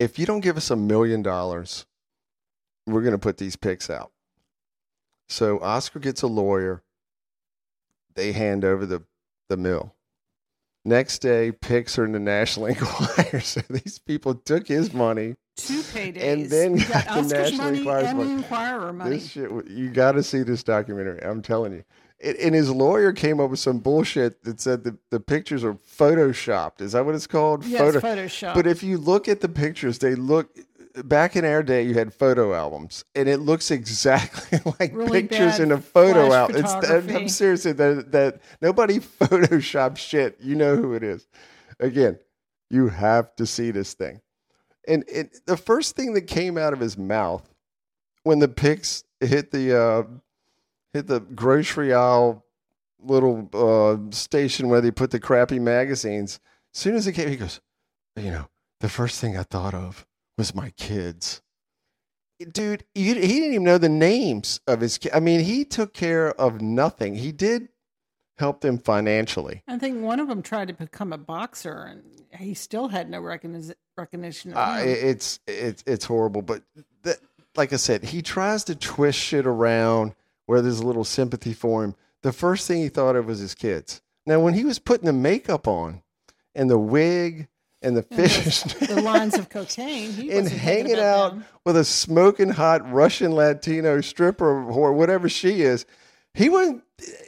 if 0.00 0.18
you 0.18 0.26
don't 0.26 0.40
give 0.40 0.56
us 0.56 0.70
a 0.70 0.76
million 0.76 1.22
dollars, 1.22 1.84
we're 2.86 3.02
going 3.02 3.12
to 3.12 3.18
put 3.18 3.36
these 3.36 3.54
pics 3.54 3.90
out. 3.90 4.10
So 5.28 5.60
Oscar 5.60 6.00
gets 6.00 6.22
a 6.22 6.26
lawyer. 6.26 6.82
They 8.14 8.32
hand 8.32 8.64
over 8.64 8.86
the, 8.86 9.04
the 9.48 9.56
mill. 9.56 9.94
Next 10.84 11.18
day, 11.18 11.52
pics 11.52 11.98
are 11.98 12.06
in 12.06 12.12
the 12.12 12.18
National 12.18 12.66
Enquirer. 12.66 13.40
So 13.40 13.60
these 13.68 13.98
people 13.98 14.34
took 14.34 14.66
his 14.66 14.92
money. 14.94 15.36
Two 15.56 15.82
paydays. 15.82 16.22
And 16.22 16.50
then 16.50 16.76
got 16.76 16.88
got 16.88 17.04
the 17.04 17.10
Oscar's 17.10 17.30
National 17.30 17.64
money 17.66 17.78
Enquirer's 17.78 18.08
and 18.08 18.18
money. 18.18 18.32
Enquirer 18.32 18.92
money. 18.94 19.10
This 19.10 19.30
shit, 19.30 19.50
you 19.68 19.90
got 19.90 20.12
to 20.12 20.22
see 20.22 20.42
this 20.42 20.64
documentary. 20.64 21.22
I'm 21.22 21.42
telling 21.42 21.72
you. 21.72 21.84
And- 22.22 22.54
his 22.54 22.68
lawyer 22.70 23.12
came 23.12 23.40
up 23.40 23.50
with 23.50 23.60
some 23.60 23.78
bullshit 23.78 24.44
that 24.44 24.60
said 24.60 24.84
the, 24.84 24.98
the 25.10 25.20
pictures 25.20 25.64
are 25.64 25.74
photoshopped. 25.74 26.80
Is 26.82 26.92
that 26.92 27.04
what 27.06 27.14
it's 27.14 27.26
called? 27.26 27.64
yes, 27.64 27.80
Photo- 27.80 28.00
Photoshop. 28.00 28.54
But 28.54 28.66
if 28.66 28.82
you 28.82 28.98
look 28.98 29.28
at 29.28 29.40
the 29.40 29.48
pictures, 29.48 29.98
they 29.98 30.14
look. 30.14 30.50
Back 31.04 31.36
in 31.36 31.44
our 31.44 31.62
day, 31.62 31.84
you 31.84 31.94
had 31.94 32.12
photo 32.12 32.52
albums, 32.52 33.04
and 33.14 33.28
it 33.28 33.38
looks 33.38 33.70
exactly 33.70 34.58
like 34.80 34.92
Really 34.92 35.22
pictures 35.22 35.60
in 35.60 35.70
a 35.70 35.78
photo 35.80 36.32
album. 36.32 36.56
It's, 36.56 36.72
I'm 36.72 36.80
photography. 36.82 37.28
serious. 37.28 37.62
That 37.62 38.08
that 38.10 38.40
nobody 38.60 38.98
photoshops 39.20 39.98
shit. 39.98 40.36
You 40.40 40.56
know 40.56 40.74
who 40.74 40.94
it 40.94 41.04
is. 41.04 41.28
Again, 41.78 42.18
you 42.70 42.88
have 42.88 43.34
to 43.36 43.46
see 43.46 43.70
this 43.70 43.94
thing. 43.94 44.20
And 44.88 45.04
it, 45.06 45.38
the 45.46 45.56
first 45.56 45.94
thing 45.94 46.14
that 46.14 46.22
came 46.22 46.58
out 46.58 46.72
of 46.72 46.80
his 46.80 46.98
mouth 46.98 47.48
when 48.24 48.40
the 48.40 48.48
pics 48.48 49.04
hit 49.20 49.52
the 49.52 49.80
uh, 49.80 50.02
hit 50.92 51.06
the 51.06 51.20
grocery 51.20 51.92
aisle 51.92 52.44
little 53.02 53.48
uh, 53.54 54.10
station 54.14 54.68
where 54.68 54.80
they 54.80 54.90
put 54.90 55.10
the 55.10 55.20
crappy 55.20 55.58
magazines. 55.58 56.40
As 56.74 56.80
soon 56.80 56.94
as 56.94 57.06
it 57.06 57.12
came, 57.12 57.28
he 57.28 57.36
goes, 57.36 57.60
"You 58.16 58.30
know, 58.30 58.48
the 58.80 58.88
first 58.88 59.20
thing 59.20 59.36
I 59.36 59.42
thought 59.42 59.74
of 59.74 60.06
was 60.36 60.54
my 60.54 60.70
kids." 60.70 61.42
Dude, 62.52 62.84
you, 62.94 63.14
he 63.14 63.20
didn't 63.40 63.52
even 63.52 63.64
know 63.64 63.76
the 63.78 63.88
names 63.90 64.60
of 64.66 64.80
his 64.80 64.96
kids. 64.96 65.14
I 65.14 65.20
mean, 65.20 65.40
he 65.40 65.64
took 65.64 65.92
care 65.92 66.30
of 66.40 66.62
nothing. 66.62 67.14
He 67.16 67.32
did 67.32 67.68
help 68.38 68.62
them 68.62 68.78
financially. 68.78 69.62
I 69.68 69.76
think 69.76 70.00
one 70.02 70.20
of 70.20 70.28
them 70.28 70.40
tried 70.42 70.68
to 70.68 70.74
become 70.74 71.12
a 71.12 71.18
boxer, 71.18 71.84
and 71.84 72.02
he 72.38 72.54
still 72.54 72.88
had 72.88 73.10
no 73.10 73.20
recogniz- 73.20 73.74
recognition 73.96 74.52
of 74.52 74.56
Uh, 74.56 74.78
it's 74.80 75.40
it's 75.46 75.84
it's 75.86 76.06
horrible, 76.06 76.40
but 76.40 76.62
that, 77.02 77.18
like 77.56 77.74
I 77.74 77.76
said, 77.76 78.04
he 78.04 78.22
tries 78.22 78.64
to 78.64 78.74
twist 78.74 79.18
shit 79.18 79.46
around 79.46 80.14
where 80.50 80.60
there's 80.60 80.80
a 80.80 80.86
little 80.86 81.04
sympathy 81.04 81.52
for 81.52 81.84
him. 81.84 81.94
The 82.22 82.32
first 82.32 82.66
thing 82.66 82.82
he 82.82 82.88
thought 82.88 83.14
of 83.14 83.26
was 83.26 83.38
his 83.38 83.54
kids. 83.54 84.02
Now, 84.26 84.40
when 84.40 84.54
he 84.54 84.64
was 84.64 84.80
putting 84.80 85.06
the 85.06 85.12
makeup 85.12 85.68
on 85.68 86.02
and 86.56 86.68
the 86.68 86.76
wig 86.76 87.46
and 87.80 87.96
the 87.96 88.02
fish 88.02 88.62
the 88.64 89.00
lines 89.00 89.38
of 89.38 89.48
cocaine. 89.56 90.10
He 90.10 90.32
and 90.32 90.48
hanging 90.48 90.98
out 90.98 91.34
them. 91.34 91.44
with 91.64 91.76
a 91.76 91.84
smoking 91.84 92.48
hot 92.48 92.90
Russian 92.90 93.30
Latino 93.30 94.00
stripper 94.00 94.68
or 94.68 94.92
whatever 94.92 95.28
she 95.28 95.62
is, 95.62 95.86
he 96.34 96.48
wasn't. 96.48 96.82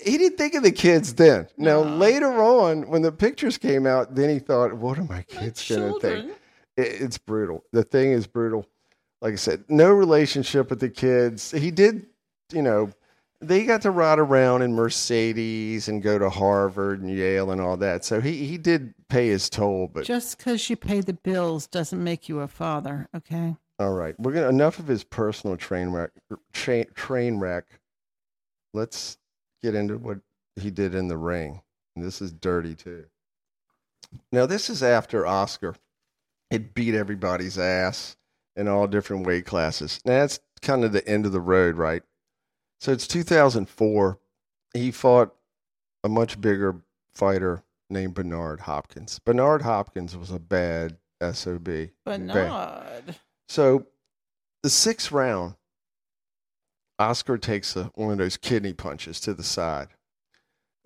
He 0.05 0.19
didn't 0.19 0.37
think 0.39 0.55
of 0.55 0.65
the 0.65 0.73
kids 0.73 1.15
then. 1.15 1.47
Now 1.57 1.85
No. 1.85 1.95
later 1.97 2.43
on, 2.43 2.89
when 2.89 3.03
the 3.03 3.13
pictures 3.13 3.57
came 3.57 3.87
out, 3.87 4.17
then 4.17 4.31
he 4.31 4.41
thought, 4.41 4.75
"What 4.75 4.99
are 4.99 5.05
my 5.05 5.15
My 5.19 5.23
kids 5.23 5.67
going 5.69 5.95
to 5.95 6.01
think?" 6.01 6.33
it, 6.77 7.01
it's 7.01 7.19
brutal. 7.19 7.63
The 7.73 7.85
thing 7.85 8.11
is 8.11 8.27
brutal. 8.27 8.67
Like 9.21 9.35
I 9.35 9.37
said, 9.37 9.65
no 9.69 9.93
relationship 9.93 10.69
with 10.71 10.81
the 10.81 10.91
kids. 10.91 11.53
He 11.53 11.71
did, 11.71 12.07
you 12.53 12.61
know, 12.63 12.91
they 13.43 13.65
got 13.65 13.83
to 13.83 13.91
ride 13.91 14.19
around 14.19 14.63
in 14.63 14.73
Mercedes 14.75 15.89
and 15.89 16.03
go 16.03 16.19
to 16.19 16.31
Harvard 16.31 17.01
and 17.03 17.11
Yale 17.11 17.51
and 17.51 17.61
all 17.61 17.77
that. 17.79 18.05
So 18.05 18.21
he, 18.21 18.47
he 18.47 18.57
did 18.57 18.95
pay 19.09 19.29
his 19.29 19.51
toll. 19.51 19.91
But 19.93 20.05
Just 20.05 20.39
because 20.39 20.71
you 20.71 20.77
pay 20.77 21.01
the 21.01 21.13
bills 21.13 21.67
doesn't 21.67 22.03
make 22.03 22.29
you 22.29 22.41
a 22.41 22.49
father, 22.49 23.09
okay? 23.15 23.57
all 23.79 23.93
right, 23.93 24.15
we're 24.21 24.33
gonna 24.33 24.49
enough 24.49 24.79
of 24.79 24.87
his 24.87 25.03
personal 25.03 25.57
train 25.57 25.89
wreck. 25.91 26.11
Train, 26.53 26.87
train 26.95 27.39
wreck. 27.41 27.65
Let's 28.73 29.19
get 29.63 29.75
into 29.75 29.99
what 29.99 30.19
he 30.57 30.71
did 30.71 30.95
in 30.95 31.09
the 31.09 31.17
ring. 31.17 31.63
And 31.97 32.05
this 32.05 32.23
is 32.23 32.33
dirty 32.33 32.75
too. 32.75 33.07
Now 34.31 34.47
this 34.47 34.71
is 34.71 34.83
after 34.83 35.27
Oscar 35.27 35.75
had 36.51 36.75
beat 36.75 36.95
everybody's 36.95 37.59
ass 37.59 38.17
in 38.55 38.69
all 38.69 38.87
different 38.87 39.27
weight 39.27 39.47
classes. 39.47 40.01
Now 40.05 40.21
that's 40.21 40.39
kind 40.61 40.85
of 40.85 40.93
the 40.93 41.07
end 41.09 41.27
of 41.27 41.33
the 41.33 41.41
road, 41.41 41.77
right? 41.77 42.03
So 42.83 42.91
it's 42.91 43.07
2004. 43.07 44.19
He 44.75 44.91
fought 44.91 45.33
a 46.03 46.09
much 46.09 46.41
bigger 46.41 46.83
fighter 47.15 47.63
named 47.89 48.15
Bernard 48.15 48.63
Hopkins. 48.63 49.21
Bernard 49.21 49.63
Hopkins 49.63 50.17
was 50.17 50.33
a 50.33 50.41
bad 50.41 50.97
SOB. 51.21 51.91
But 52.05 52.27
Bad. 52.27 53.21
So 53.49 53.87
the 54.65 54.69
sixth 54.69 55.13
round, 55.13 55.55
Oscar 56.99 57.39
takes 57.39 57.77
a, 57.77 57.93
one 57.95 58.11
of 58.11 58.19
those 58.19 58.37
kidney 58.37 58.73
punches 58.73 59.21
to 59.21 59.33
the 59.33 59.45
side. 59.45 59.91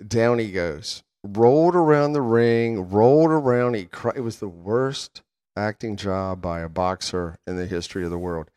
Down 0.06 0.38
he 0.38 0.52
goes. 0.52 1.02
Rolled 1.24 1.74
around 1.74 2.12
the 2.12 2.20
ring, 2.20 2.90
rolled 2.90 3.30
around. 3.30 3.72
He 3.72 3.86
cr- 3.86 4.10
it 4.14 4.20
was 4.20 4.38
the 4.38 4.48
worst 4.48 5.22
acting 5.56 5.96
job 5.96 6.42
by 6.42 6.60
a 6.60 6.68
boxer 6.68 7.38
in 7.46 7.56
the 7.56 7.66
history 7.66 8.04
of 8.04 8.10
the 8.10 8.18
world. 8.18 8.50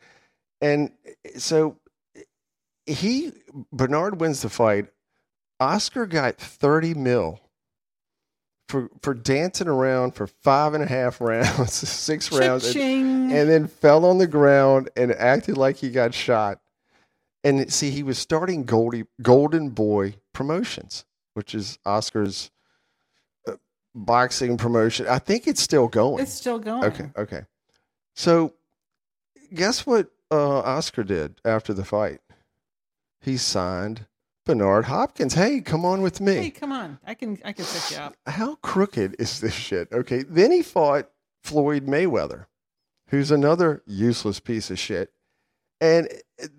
And 0.60 0.92
so 1.38 1.78
he 2.90 3.32
Bernard 3.72 4.20
wins 4.20 4.42
the 4.42 4.50
fight. 4.50 4.88
Oscar 5.60 6.06
got 6.06 6.38
30 6.38 6.94
mil 6.94 7.40
for 8.68 8.90
for 9.02 9.14
dancing 9.14 9.68
around 9.68 10.12
for 10.16 10.28
five 10.28 10.74
and 10.74 10.84
a 10.84 10.88
half 10.88 11.20
rounds, 11.22 11.74
six 11.74 12.32
rounds. 12.32 12.66
and- 12.66 12.74
and 13.32 13.50
then 13.50 13.68
fell 13.68 14.06
on 14.06 14.18
the 14.18 14.28
ground 14.28 14.90
and 14.96 15.12
acted 15.14 15.58
like 15.58 15.78
he 15.78 15.90
got 15.90 16.14
shot. 16.14 16.60
And 17.44 17.72
see, 17.72 17.90
he 17.90 18.04
was 18.04 18.18
starting 18.18 18.64
Goldie, 18.66 19.06
Golden 19.22 19.70
Boy 19.70 20.16
Promotions, 20.34 21.06
which 21.36 21.56
is 21.56 21.78
Oscar's 21.86 22.52
uh, 23.48 23.54
boxing 23.96 24.58
promotion. 24.58 25.08
I 25.08 25.20
think 25.20 25.48
it's 25.48 25.62
still 25.62 25.88
going. 25.88 26.22
it's 26.22 26.34
still 26.34 26.60
going. 26.60 26.84
okay, 26.86 27.10
okay. 27.18 27.42
So, 28.16 28.54
guess 29.54 29.86
what 29.86 30.10
uh, 30.32 30.60
Oscar 30.60 31.04
did 31.04 31.40
after 31.46 31.74
the 31.74 31.86
fight? 31.86 32.20
He 33.22 33.38
signed 33.38 34.08
Bernard 34.46 34.86
Hopkins. 34.86 35.34
Hey, 35.34 35.62
come 35.62 35.86
on 35.86 36.02
with 36.02 36.22
me 36.22 36.36
Hey, 36.36 36.50
come 36.50 36.72
on. 36.72 37.00
I 37.06 37.14
can 37.14 37.38
I 37.44 37.52
can 37.54 37.66
set 37.66 37.96
you 37.98 38.04
up. 38.04 38.16
how 38.26 38.56
crooked 38.56 39.16
is 39.20 39.40
this 39.42 39.54
shit? 39.54 39.90
Okay. 39.92 40.24
Then 40.24 40.52
he 40.52 40.62
fought 40.64 41.10
Floyd 41.44 41.86
Mayweather, 41.86 42.46
who's 43.10 43.32
another 43.32 43.84
useless 43.86 44.40
piece 44.40 44.72
of 44.72 44.80
shit. 44.80 45.12
And 45.82 46.10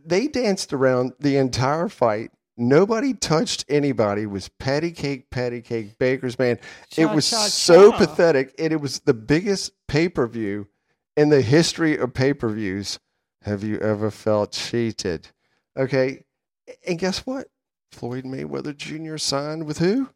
they 0.04 0.28
danced 0.28 0.72
around 0.72 1.12
the 1.18 1.36
entire 1.36 1.88
fight. 1.88 2.30
Nobody 2.56 3.14
touched 3.14 3.64
anybody. 3.68 4.22
It 4.22 4.30
was 4.30 4.48
patty 4.48 4.92
cake, 4.92 5.30
patty 5.30 5.60
cake, 5.62 5.98
baker's 5.98 6.38
man. 6.38 6.58
it 6.96 7.06
was 7.06 7.28
cha, 7.28 7.36
so 7.36 7.90
cha. 7.90 7.98
pathetic. 7.98 8.54
And 8.58 8.72
it 8.72 8.80
was 8.80 9.00
the 9.00 9.14
biggest 9.14 9.72
pay 9.88 10.08
per 10.08 10.26
view 10.26 10.68
in 11.16 11.30
the 11.30 11.42
history 11.42 11.96
of 11.98 12.12
pay 12.14 12.34
per 12.34 12.48
views. 12.50 12.98
Have 13.42 13.64
you 13.64 13.78
ever 13.78 14.10
felt 14.10 14.52
cheated? 14.52 15.28
Okay. 15.76 16.24
And 16.86 16.98
guess 16.98 17.26
what? 17.26 17.48
Floyd 17.92 18.24
Mayweather 18.24 18.76
Jr. 18.76 19.16
signed 19.16 19.66
with 19.66 19.78
who? 19.78 20.10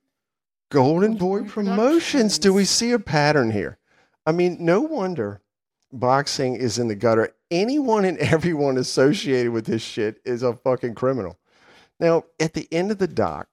Golden 0.71 1.17
Boy 1.17 1.45
Promotions. 1.45 2.39
Do 2.39 2.53
we 2.53 2.65
see 2.65 2.93
a 2.93 2.99
pattern 2.99 3.51
here? 3.51 3.79
I 4.27 4.33
mean, 4.33 4.57
no 4.61 4.81
wonder 4.81 5.43
boxing 5.93 6.57
is 6.57 6.79
in 6.79 6.89
the 6.89 6.95
gutter. 6.95 7.35
Anyone 7.51 8.05
and 8.05 8.19
everyone 8.19 8.77
associated 8.77 9.53
with 9.53 9.67
this 9.67 9.83
shit 9.83 10.21
is 10.25 10.43
a 10.43 10.55
fucking 10.55 10.95
criminal. 10.95 11.39
Now, 12.01 12.25
at 12.41 12.55
the 12.55 12.69
end 12.73 12.91
of 12.91 12.99
the 12.99 13.07
doc, 13.07 13.49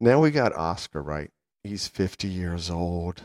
now 0.00 0.20
we 0.20 0.30
got 0.30 0.54
Oscar, 0.54 1.02
right? 1.02 1.30
He's 1.62 1.86
50 1.86 2.28
years 2.28 2.70
old. 2.70 3.24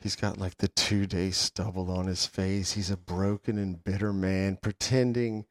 He's 0.00 0.16
got 0.16 0.38
like 0.38 0.58
the 0.58 0.68
two 0.68 1.06
day 1.06 1.30
stubble 1.30 1.90
on 1.90 2.06
his 2.06 2.24
face. 2.26 2.72
He's 2.72 2.90
a 2.90 2.96
broken 2.96 3.58
and 3.58 3.82
bitter 3.82 4.12
man 4.12 4.58
pretending 4.60 5.46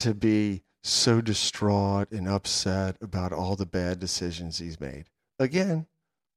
to 0.00 0.12
be 0.12 0.62
so 0.86 1.20
distraught 1.20 2.10
and 2.12 2.28
upset 2.28 2.96
about 3.00 3.32
all 3.32 3.56
the 3.56 3.66
bad 3.66 3.98
decisions 3.98 4.58
he's 4.58 4.80
made. 4.80 5.06
Again, 5.38 5.86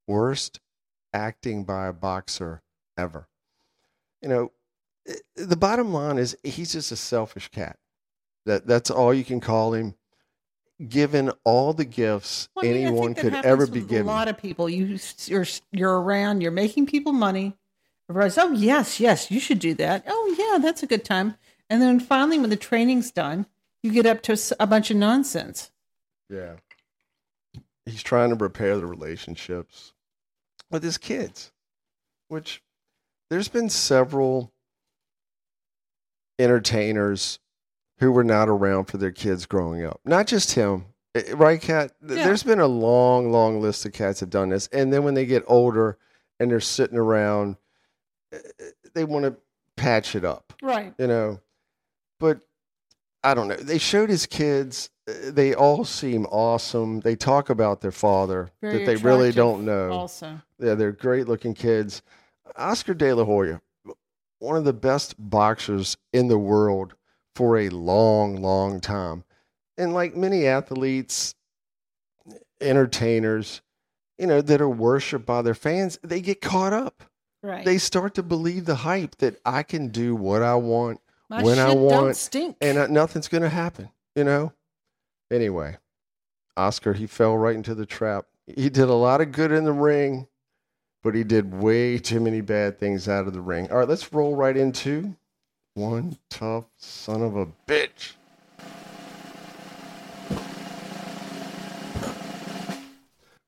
worst 0.07 0.59
acting 1.13 1.63
by 1.63 1.87
a 1.87 1.93
boxer 1.93 2.61
ever. 2.97 3.27
You 4.21 4.29
know, 4.29 4.51
the 5.35 5.55
bottom 5.55 5.93
line 5.93 6.17
is 6.17 6.35
he's 6.43 6.73
just 6.73 6.91
a 6.91 6.95
selfish 6.95 7.49
cat. 7.49 7.77
That 8.45 8.67
that's 8.67 8.89
all 8.89 9.13
you 9.13 9.23
can 9.23 9.39
call 9.39 9.73
him. 9.73 9.95
Given 10.87 11.31
all 11.43 11.73
the 11.73 11.83
gifts 11.83 12.47
Well, 12.55 12.63
I 12.63 12.69
mean, 12.69 12.87
anyone 12.87 13.13
could 13.13 13.33
ever 13.33 13.67
be 13.67 13.81
given. 13.81 14.07
A 14.07 14.11
lot 14.11 14.29
of 14.29 14.37
people. 14.37 14.69
You 14.69 14.97
you're 15.25 15.45
you're 15.71 16.01
around. 16.01 16.41
You're 16.41 16.51
making 16.51 16.85
people 16.85 17.11
money. 17.11 17.57
Everybody's 18.09 18.37
oh 18.37 18.53
yes 18.53 18.99
yes 18.99 19.29
you 19.29 19.39
should 19.39 19.59
do 19.59 19.73
that. 19.75 20.05
Oh 20.07 20.35
yeah 20.37 20.57
that's 20.59 20.81
a 20.81 20.87
good 20.87 21.03
time. 21.03 21.35
And 21.69 21.81
then 21.81 21.99
finally 21.99 22.39
when 22.39 22.49
the 22.49 22.55
training's 22.55 23.11
done, 23.11 23.45
you 23.83 23.91
get 23.91 24.05
up 24.05 24.21
to 24.23 24.37
a 24.59 24.67
bunch 24.67 24.91
of 24.91 24.97
nonsense. 24.97 25.71
Yeah. 26.29 26.55
He's 27.85 28.03
trying 28.03 28.29
to 28.29 28.35
repair 28.35 28.77
the 28.77 28.85
relationships 28.85 29.93
with 30.69 30.83
his 30.83 30.97
kids, 30.97 31.51
which 32.27 32.61
there's 33.29 33.47
been 33.47 33.69
several 33.69 34.51
entertainers 36.37 37.39
who 37.99 38.11
were 38.11 38.23
not 38.23 38.47
around 38.47 38.85
for 38.85 38.97
their 38.97 39.11
kids 39.11 39.45
growing 39.45 39.83
up. 39.83 39.99
Not 40.05 40.27
just 40.27 40.53
him, 40.53 40.85
Eh, 41.15 41.23
right, 41.33 41.59
Cat? 41.59 41.91
Yeah. 42.07 42.23
There's 42.23 42.43
been 42.43 42.59
a 42.59 42.67
long, 42.67 43.31
long 43.31 43.61
list 43.61 43.83
of 43.87 43.93
cats 43.93 44.19
that 44.19 44.25
have 44.27 44.29
done 44.29 44.49
this. 44.49 44.67
And 44.67 44.93
then 44.93 45.03
when 45.03 45.15
they 45.15 45.25
get 45.25 45.43
older 45.47 45.97
and 46.39 46.51
they're 46.51 46.59
sitting 46.59 46.99
around, 46.99 47.57
eh, 48.31 48.37
eh, 48.59 48.63
they 48.93 49.03
want 49.05 49.25
to 49.25 49.35
patch 49.75 50.15
it 50.15 50.23
up 50.23 50.53
Right. 50.61 50.93
you 50.99 51.07
know. 51.07 51.39
But 52.19 52.41
I 53.23 53.33
don't 53.33 53.47
know. 53.47 53.55
They 53.55 53.77
showed 53.77 54.09
his 54.09 54.25
kids. 54.25 54.89
uh, 55.07 55.31
They 55.31 55.53
all 55.53 55.83
seem 55.85 56.25
awesome. 56.27 57.01
They 57.01 57.15
talk 57.15 57.49
about 57.49 57.81
their 57.81 57.91
father 57.91 58.51
Very 58.61 58.79
that 58.79 58.85
they 58.85 58.95
really 58.95 59.31
don't 59.31 59.65
know. 59.65 59.91
Also. 59.91 60.39
Yeah, 60.59 60.75
they're 60.75 60.91
great 60.91 61.27
looking 61.27 61.53
kids. 61.53 62.01
Oscar 62.55 62.93
De 62.93 63.13
La 63.13 63.23
Hoya, 63.25 63.61
one 64.39 64.55
of 64.55 64.63
the 64.63 64.73
best 64.73 65.15
boxers 65.17 65.97
in 66.13 66.27
the 66.27 66.39
world 66.39 66.95
for 67.35 67.57
a 67.57 67.69
long, 67.69 68.41
long 68.41 68.79
time. 68.79 69.23
And 69.77 69.93
like 69.93 70.15
many 70.15 70.45
athletes, 70.45 71.35
entertainers, 72.61 73.61
you 74.17 74.27
know, 74.27 74.41
that 74.41 74.61
are 74.61 74.69
worshiped 74.69 75.25
by 75.25 75.41
their 75.41 75.53
fans, 75.53 75.99
they 76.03 76.21
get 76.21 76.41
caught 76.41 76.73
up. 76.73 77.03
Right. 77.41 77.63
They 77.63 77.77
start 77.77 78.15
to 78.15 78.23
believe 78.23 78.65
the 78.65 78.75
hype 78.75 79.17
that 79.17 79.39
I 79.45 79.63
can 79.63 79.89
do 79.89 80.15
what 80.15 80.41
I 80.41 80.55
want 80.55 80.99
My 81.29 81.43
when 81.43 81.59
I 81.59 81.73
want- 81.73 82.15
stink. 82.15 82.57
and 82.59 82.77
uh, 82.77 82.87
nothing's 82.87 83.27
going 83.27 83.43
to 83.43 83.49
happen, 83.49 83.89
you 84.15 84.23
know? 84.23 84.53
Anyway, 85.31 85.77
Oscar, 86.57 86.93
he 86.93 87.05
fell 87.05 87.37
right 87.37 87.55
into 87.55 87.75
the 87.75 87.85
trap. 87.85 88.25
He 88.47 88.69
did 88.69 88.89
a 88.89 88.93
lot 88.93 89.21
of 89.21 89.31
good 89.31 89.51
in 89.51 89.63
the 89.63 89.71
ring, 89.71 90.27
but 91.03 91.13
he 91.13 91.23
did 91.23 91.53
way 91.53 91.99
too 91.99 92.19
many 92.19 92.41
bad 92.41 92.79
things 92.79 93.07
out 93.07 93.27
of 93.27 93.33
the 93.33 93.41
ring. 93.41 93.69
All 93.71 93.77
right, 93.77 93.87
let's 93.87 94.11
roll 94.11 94.35
right 94.35 94.57
into 94.57 95.15
one 95.75 96.17
tough 96.31 96.65
son 96.77 97.21
of 97.21 97.35
a 97.35 97.45
bitch. 97.67 98.13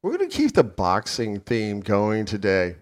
We're 0.04 0.18
going 0.18 0.30
to 0.30 0.36
keep 0.36 0.54
the 0.54 0.64
boxing 0.64 1.40
theme 1.40 1.80
going 1.82 2.26
today. 2.26 2.78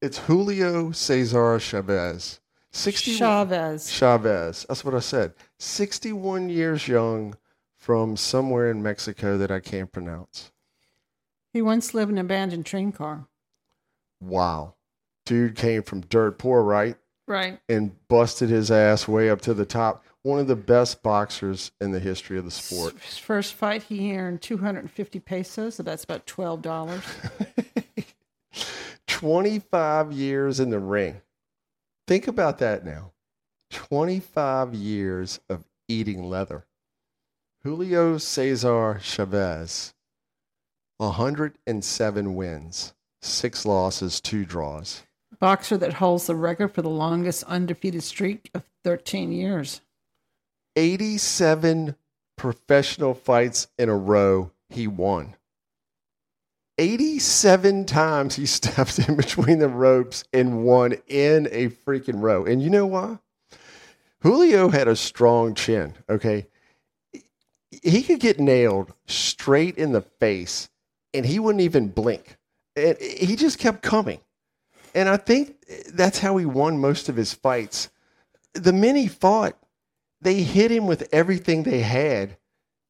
It's 0.00 0.18
Julio 0.18 0.92
Cesar 0.92 1.58
Chavez. 1.58 2.40
61 2.76 3.18
Chavez. 3.18 3.90
Chavez. 3.90 4.66
That's 4.68 4.84
what 4.84 4.94
I 4.94 5.00
said. 5.00 5.32
61 5.58 6.50
years 6.50 6.86
young 6.86 7.34
from 7.74 8.16
somewhere 8.16 8.70
in 8.70 8.82
Mexico 8.82 9.38
that 9.38 9.50
I 9.50 9.60
can't 9.60 9.90
pronounce. 9.90 10.52
He 11.52 11.62
once 11.62 11.94
lived 11.94 12.10
in 12.10 12.18
an 12.18 12.26
abandoned 12.26 12.66
train 12.66 12.92
car. 12.92 13.28
Wow. 14.20 14.74
Dude 15.24 15.56
came 15.56 15.82
from 15.82 16.02
dirt 16.02 16.38
poor, 16.38 16.62
right? 16.62 16.96
Right. 17.26 17.58
And 17.68 17.96
busted 18.08 18.50
his 18.50 18.70
ass 18.70 19.08
way 19.08 19.30
up 19.30 19.40
to 19.42 19.54
the 19.54 19.66
top. 19.66 20.04
One 20.22 20.38
of 20.38 20.46
the 20.46 20.56
best 20.56 21.02
boxers 21.02 21.72
in 21.80 21.92
the 21.92 22.00
history 22.00 22.36
of 22.36 22.44
the 22.44 22.50
sport. 22.50 22.94
His 23.00 23.16
first 23.16 23.54
fight, 23.54 23.84
he 23.84 24.14
earned 24.14 24.42
250 24.42 25.18
pesos, 25.20 25.76
so 25.76 25.82
that's 25.82 26.04
about 26.04 26.26
$12. 26.26 27.02
25 29.06 30.12
years 30.12 30.60
in 30.60 30.68
the 30.68 30.78
ring. 30.78 31.22
Think 32.06 32.28
about 32.28 32.58
that 32.58 32.84
now. 32.84 33.12
25 33.70 34.74
years 34.74 35.40
of 35.48 35.64
eating 35.88 36.22
leather. 36.28 36.66
Julio 37.64 38.16
Cesar 38.18 39.00
Chavez, 39.02 39.92
107 40.98 42.34
wins, 42.36 42.94
six 43.22 43.66
losses, 43.66 44.20
two 44.20 44.44
draws. 44.44 45.02
Boxer 45.40 45.76
that 45.78 45.94
holds 45.94 46.26
the 46.26 46.36
record 46.36 46.72
for 46.72 46.82
the 46.82 46.88
longest 46.88 47.42
undefeated 47.44 48.04
streak 48.04 48.50
of 48.54 48.62
13 48.84 49.32
years. 49.32 49.80
87 50.76 51.96
professional 52.36 53.14
fights 53.14 53.66
in 53.78 53.88
a 53.88 53.96
row 53.96 54.52
he 54.70 54.86
won. 54.86 55.34
87 56.78 57.84
times 57.86 58.36
he 58.36 58.46
stepped 58.46 58.98
in 58.98 59.16
between 59.16 59.58
the 59.58 59.68
ropes 59.68 60.24
and 60.32 60.64
won 60.64 60.94
in 61.06 61.48
a 61.50 61.68
freaking 61.68 62.20
row. 62.20 62.44
And 62.44 62.62
you 62.62 62.70
know 62.70 62.86
why? 62.86 63.18
Julio 64.20 64.68
had 64.68 64.88
a 64.88 64.96
strong 64.96 65.54
chin, 65.54 65.94
okay? 66.08 66.46
He 67.70 68.02
could 68.02 68.20
get 68.20 68.40
nailed 68.40 68.92
straight 69.06 69.76
in 69.76 69.92
the 69.92 70.00
face 70.00 70.68
and 71.12 71.24
he 71.24 71.38
wouldn't 71.38 71.62
even 71.62 71.88
blink. 71.88 72.36
And 72.74 72.96
he 72.98 73.36
just 73.36 73.58
kept 73.58 73.82
coming. 73.82 74.20
And 74.94 75.08
I 75.08 75.16
think 75.16 75.56
that's 75.92 76.18
how 76.18 76.36
he 76.36 76.46
won 76.46 76.78
most 76.78 77.08
of 77.08 77.16
his 77.16 77.32
fights. 77.32 77.90
The 78.54 78.72
men 78.72 78.96
he 78.96 79.08
fought, 79.08 79.56
they 80.20 80.42
hit 80.42 80.70
him 80.70 80.86
with 80.86 81.08
everything 81.12 81.62
they 81.62 81.80
had, 81.80 82.36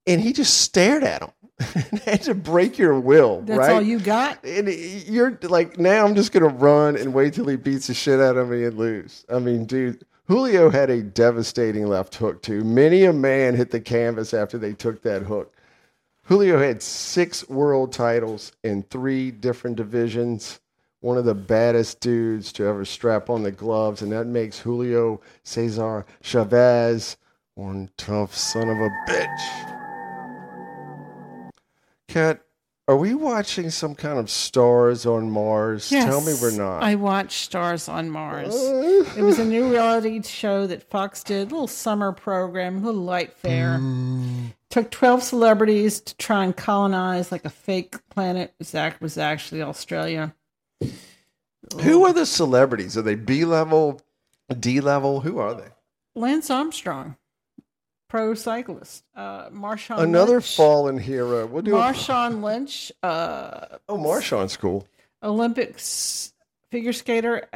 and 0.06 0.20
he 0.20 0.32
just 0.32 0.60
stared 0.60 1.02
at 1.02 1.20
them. 1.20 1.32
had 2.04 2.22
to 2.22 2.34
break 2.34 2.76
your 2.78 2.98
will, 3.00 3.40
That's 3.42 3.58
right? 3.58 3.72
all 3.72 3.82
you 3.82 3.98
got? 3.98 4.44
and 4.44 4.68
you're 4.68 5.38
like, 5.42 5.78
now 5.78 6.04
I'm 6.04 6.14
just 6.14 6.32
gonna 6.32 6.48
run 6.48 6.96
and 6.96 7.14
wait 7.14 7.34
till 7.34 7.46
he 7.46 7.56
beats 7.56 7.86
the 7.86 7.94
shit 7.94 8.20
out 8.20 8.36
of 8.36 8.50
me 8.50 8.64
and 8.64 8.76
lose. 8.76 9.24
I 9.32 9.38
mean, 9.38 9.64
dude, 9.64 10.04
Julio 10.28 10.70
had 10.70 10.90
a 10.90 11.02
devastating 11.02 11.86
left 11.86 12.14
hook 12.16 12.42
too. 12.42 12.62
Many 12.64 13.04
a 13.04 13.12
man 13.12 13.54
hit 13.54 13.70
the 13.70 13.80
canvas 13.80 14.34
after 14.34 14.58
they 14.58 14.74
took 14.74 15.02
that 15.02 15.22
hook. 15.22 15.54
Julio 16.24 16.58
had 16.58 16.82
six 16.82 17.48
world 17.48 17.92
titles 17.92 18.52
in 18.64 18.82
three 18.84 19.30
different 19.30 19.76
divisions. 19.76 20.60
One 21.00 21.16
of 21.16 21.24
the 21.24 21.34
baddest 21.34 22.00
dudes 22.00 22.52
to 22.54 22.66
ever 22.66 22.84
strap 22.84 23.30
on 23.30 23.44
the 23.44 23.52
gloves, 23.52 24.02
and 24.02 24.10
that 24.12 24.26
makes 24.26 24.58
Julio 24.58 25.20
Cesar 25.44 26.04
Chavez 26.22 27.16
one 27.54 27.88
tough 27.96 28.34
son 28.34 28.68
of 28.68 28.78
a 28.78 28.90
bitch. 29.08 29.75
Kat, 32.08 32.42
are 32.88 32.96
we 32.96 33.14
watching 33.14 33.70
some 33.70 33.94
kind 33.96 34.18
of 34.18 34.30
stars 34.30 35.06
on 35.06 35.30
Mars? 35.30 35.90
Tell 35.90 36.20
me 36.20 36.34
we're 36.40 36.56
not. 36.56 36.82
I 36.82 36.94
watched 36.94 37.44
Stars 37.44 37.88
on 37.88 38.10
Mars. 38.10 38.54
It 39.16 39.22
was 39.22 39.38
a 39.38 39.44
new 39.44 39.70
reality 39.70 40.22
show 40.22 40.66
that 40.66 40.82
Fox 40.90 41.22
did, 41.24 41.48
a 41.48 41.54
little 41.54 41.66
summer 41.66 42.12
program, 42.12 42.76
a 42.76 42.86
little 42.86 43.00
light 43.02 43.32
fare. 43.32 43.78
Mm. 43.78 44.52
Took 44.68 44.90
12 44.90 45.22
celebrities 45.22 46.00
to 46.02 46.16
try 46.16 46.44
and 46.44 46.54
colonize 46.54 47.32
like 47.32 47.44
a 47.44 47.50
fake 47.50 47.96
planet. 48.10 48.54
Ac- 48.60 48.96
was 49.00 49.16
actually 49.16 49.62
Australia. 49.62 50.34
Who 51.80 52.04
are 52.04 52.12
the 52.12 52.26
celebrities? 52.26 52.96
Are 52.96 53.02
they 53.02 53.14
B 53.14 53.44
level, 53.44 54.00
D 54.60 54.80
level? 54.80 55.20
Who 55.20 55.38
are 55.38 55.54
they? 55.54 55.68
Lance 56.14 56.50
Armstrong, 56.50 57.16
pro 58.08 58.34
cyclist. 58.34 59.04
Uh, 59.14 59.48
Marshawn 59.50 60.00
Another 60.00 60.34
Lynch. 60.34 60.56
fallen 60.56 60.98
hero. 60.98 61.46
We'll 61.46 61.62
do 61.62 61.76
a, 61.76 61.80
Marshawn 61.80 62.42
Lynch, 62.42 62.92
uh, 63.02 63.78
Oh, 63.88 63.96
Marshawn's 63.98 64.56
cool. 64.56 64.86
Olympics 65.22 66.32
figure 66.70 66.92
skater 66.92 67.48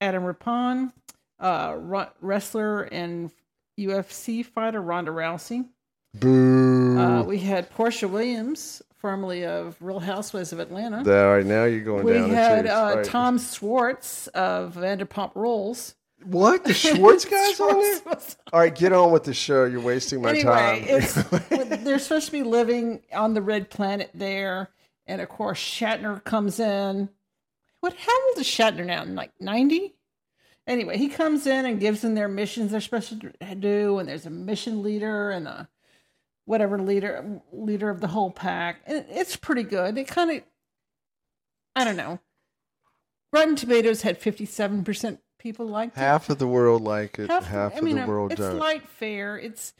Adam 0.00 0.24
Rippon, 0.24 0.92
uh, 1.40 1.76
wrestler 2.20 2.82
and 2.82 3.30
UFC 3.78 4.44
fighter 4.44 4.80
Ronda 4.80 5.10
Rousey. 5.10 5.66
Boo. 6.14 6.98
Uh, 6.98 7.22
we 7.24 7.38
had 7.38 7.70
Porsha 7.74 8.08
Williams, 8.08 8.80
formerly 8.96 9.44
of 9.44 9.76
Real 9.80 10.00
Housewives 10.00 10.52
of 10.52 10.60
Atlanta. 10.60 10.98
All 10.98 11.36
right, 11.36 11.44
now 11.44 11.64
you're 11.64 11.84
going 11.84 12.04
we 12.04 12.12
down 12.14 12.30
had 12.30 12.66
uh. 12.66 12.92
Right. 12.96 13.04
Tom 13.04 13.38
Schwartz 13.38 14.26
of 14.28 14.74
Vanderpump 14.76 15.32
Rules. 15.34 15.94
What? 16.24 16.64
The 16.64 16.74
Schwartz 16.74 17.24
guys 17.24 17.60
on 17.60 17.80
there? 17.80 18.18
All 18.52 18.60
right, 18.60 18.74
get 18.74 18.92
on 18.92 19.12
with 19.12 19.24
the 19.24 19.34
show. 19.34 19.64
You're 19.64 19.80
wasting 19.80 20.22
my 20.22 20.30
anyway, 20.30 20.44
time. 20.44 20.84
it's, 20.86 21.14
they're 21.84 21.98
supposed 21.98 22.26
to 22.26 22.32
be 22.32 22.42
living 22.42 23.02
on 23.12 23.34
the 23.34 23.42
red 23.42 23.70
planet 23.70 24.10
there, 24.14 24.70
and 25.06 25.20
of 25.20 25.28
course 25.28 25.58
Shatner 25.58 26.22
comes 26.24 26.58
in. 26.58 27.08
What? 27.80 27.94
How 27.94 28.28
old 28.28 28.38
is 28.38 28.46
Shatner 28.46 28.84
now? 28.84 29.04
Like 29.04 29.32
ninety? 29.40 29.94
Anyway, 30.66 30.98
he 30.98 31.08
comes 31.08 31.46
in 31.46 31.64
and 31.64 31.78
gives 31.78 32.00
them 32.00 32.14
their 32.16 32.28
missions 32.28 32.72
they're 32.72 32.80
supposed 32.80 33.20
to 33.20 33.54
do, 33.54 33.98
and 33.98 34.08
there's 34.08 34.26
a 34.26 34.30
mission 34.30 34.82
leader 34.82 35.30
and 35.30 35.46
a 35.46 35.68
whatever 36.44 36.78
leader 36.80 37.40
leader 37.52 37.90
of 37.90 38.00
the 38.00 38.08
whole 38.08 38.30
pack. 38.30 38.80
And 38.86 39.04
it's 39.08 39.36
pretty 39.36 39.62
good. 39.62 39.96
It 39.96 40.08
kind 40.08 40.30
of, 40.30 40.42
I 41.76 41.84
don't 41.84 41.96
know. 41.96 42.18
Rotten 43.32 43.54
Tomatoes 43.54 44.02
had 44.02 44.18
fifty 44.18 44.46
seven 44.46 44.82
percent 44.82 45.20
people 45.46 45.66
liked 45.66 45.96
it. 45.96 46.00
Half 46.00 46.28
of 46.30 46.38
the 46.38 46.46
world 46.46 46.82
like 46.82 47.18
it. 47.20 47.30
Half, 47.30 47.74
I 47.74 47.78
of 47.78 47.82
mean, 47.84 47.96
the 47.96 48.02
uh, 48.02 48.06
world 48.06 48.32
it's 48.32 48.40
don't. 48.40 48.52
It's 48.52 48.60
light 48.60 48.88
fare. 48.88 49.38
It's 49.38 49.74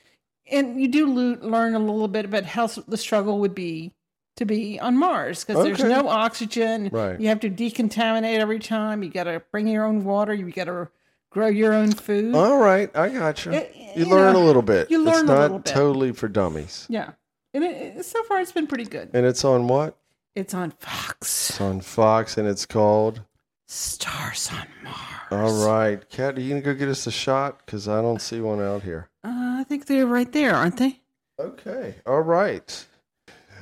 and 0.51 0.81
you 0.81 0.87
do 0.87 1.07
learn 1.09 1.75
a 1.75 1.79
little 1.81 2.07
bit 2.09 2.25
about 2.25 2.45
how 2.45 2.69
the 2.69 2.97
struggle 2.97 3.41
would 3.41 3.55
be 3.55 3.93
to 4.37 4.45
be 4.45 4.79
on 4.79 4.97
Mars 4.97 5.45
because 5.45 5.65
there's 5.65 5.83
no 5.83 6.09
oxygen. 6.09 6.89
Right. 6.93 7.19
You 7.21 7.29
have 7.29 7.41
to 7.41 7.51
decontaminate 7.51 8.39
every 8.39 8.61
time. 8.61 9.03
You 9.03 9.11
got 9.11 9.25
to 9.25 9.43
bring 9.51 9.67
your 9.67 9.85
own 9.85 10.05
water. 10.05 10.33
You 10.33 10.49
got 10.53 10.65
to 10.67 10.89
grow 11.31 11.49
your 11.49 11.73
own 11.75 11.91
food. 11.93 12.35
All 12.37 12.59
right, 12.59 12.95
I 12.97 13.09
got 13.09 13.45
you. 13.45 13.53
It- 13.53 13.73
you 13.97 14.05
you 14.05 14.11
learn 14.11 14.35
know, 14.35 14.43
a 14.43 14.45
little 14.45 14.61
bit. 14.63 14.91
you 14.91 14.99
it's 15.09 15.17
learn 15.17 15.25
a 15.25 15.33
not 15.33 15.41
little 15.41 15.59
bit. 15.61 15.73
totally 15.73 16.13
for 16.13 16.29
dummies. 16.29 16.87
yeah, 16.91 17.13
and 17.55 17.65
it- 17.65 18.05
so 18.05 18.23
far 18.25 18.41
it's 18.41 18.53
been 18.53 18.67
pretty 18.67 18.85
good. 18.85 19.11
And 19.15 19.25
it's 19.25 19.43
on 19.45 19.67
what? 19.69 19.97
It's 20.35 20.53
on 20.53 20.71
Fox. 20.73 21.49
It's 21.51 21.61
on 21.63 21.81
Fox, 21.81 22.37
and 22.37 22.47
it's 22.47 22.67
called. 22.67 23.23
Stars 23.67 24.49
on 24.53 24.67
Mars. 24.85 24.97
All 25.31 25.67
right, 25.67 26.09
Kat, 26.09 26.37
are 26.37 26.41
you 26.41 26.51
gonna 26.51 26.61
go 26.61 26.75
get 26.75 26.89
us 26.89 27.07
a 27.07 27.11
shot? 27.11 27.65
Because 27.65 27.89
I 27.89 28.01
don't 28.01 28.23
see 28.23 28.41
one 28.41 28.63
out 28.63 28.83
here. 28.83 29.09
Uh, 29.25 29.59
I 29.59 29.65
think 29.65 29.87
they're 29.87 30.07
right 30.07 30.31
there, 30.31 30.55
aren't 30.55 30.77
they? 30.77 31.01
Okay. 31.41 31.97
All 32.07 32.21
right. 32.21 32.87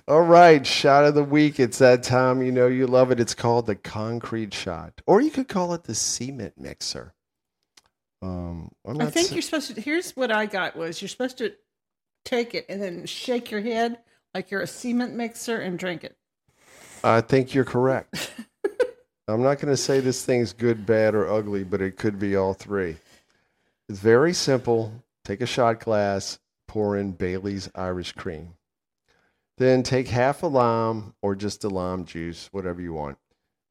All 0.07 0.21
right. 0.21 0.67
Shot 0.67 1.05
of 1.05 1.15
the 1.15 1.25
week. 1.25 1.59
It's 1.59 1.79
that 1.79 2.03
time. 2.03 2.43
You 2.43 2.53
know 2.53 2.67
you 2.67 2.87
love 2.87 3.11
it. 3.11 3.19
It's 3.19 3.35
called 3.35 3.67
the 3.67 3.75
concrete 3.75 4.53
shot, 4.53 5.01
or 5.07 5.23
you 5.23 5.31
could 5.31 5.49
call 5.49 5.73
it 5.73 5.85
the 5.85 5.95
cement 5.95 6.55
mixer. 6.59 7.15
Um, 8.21 8.71
I 8.87 9.07
think 9.07 9.29
sa- 9.29 9.35
you're 9.35 9.43
supposed 9.43 9.75
to. 9.75 9.81
Here's 9.81 10.13
what 10.13 10.31
I 10.31 10.45
got 10.47 10.77
was 10.77 11.01
you're 11.01 11.09
supposed 11.09 11.39
to 11.39 11.55
take 12.25 12.55
it 12.55 12.67
and 12.69 12.81
then 12.81 13.07
shake 13.07 13.51
your 13.51 13.61
head 13.63 13.99
like 14.35 14.51
you're 14.51 14.61
a 14.61 14.67
cement 14.67 15.15
mixer 15.15 15.57
and 15.59 15.79
drink 15.79 16.05
it. 16.05 16.17
I 17.03 17.23
think 17.23 17.55
you're 17.55 17.65
correct. 17.65 18.31
I'm 19.27 19.43
not 19.43 19.59
going 19.59 19.73
to 19.73 19.77
say 19.77 20.01
this 20.01 20.25
thing's 20.25 20.53
good, 20.53 20.85
bad, 20.85 21.15
or 21.15 21.31
ugly, 21.33 21.65
but 21.65 21.81
it 21.81 21.97
could 21.97 22.19
be 22.19 22.37
all 22.37 22.53
three. 22.55 22.97
It's 23.89 23.99
very 23.99 24.35
simple. 24.35 24.93
Take 25.25 25.41
a 25.41 25.47
shot 25.47 25.81
glass, 25.81 26.39
pour 26.69 26.97
in 26.97 27.13
Bailey's 27.13 27.71
Irish 27.75 28.13
cream. 28.13 28.55
Then 29.57 29.83
take 29.83 30.09
half 30.09 30.43
a 30.43 30.47
lime 30.47 31.15
or 31.23 31.35
just 31.35 31.65
a 31.65 31.69
lime 31.69 32.05
juice, 32.05 32.49
whatever 32.53 32.83
you 32.83 32.93
want, 32.93 33.19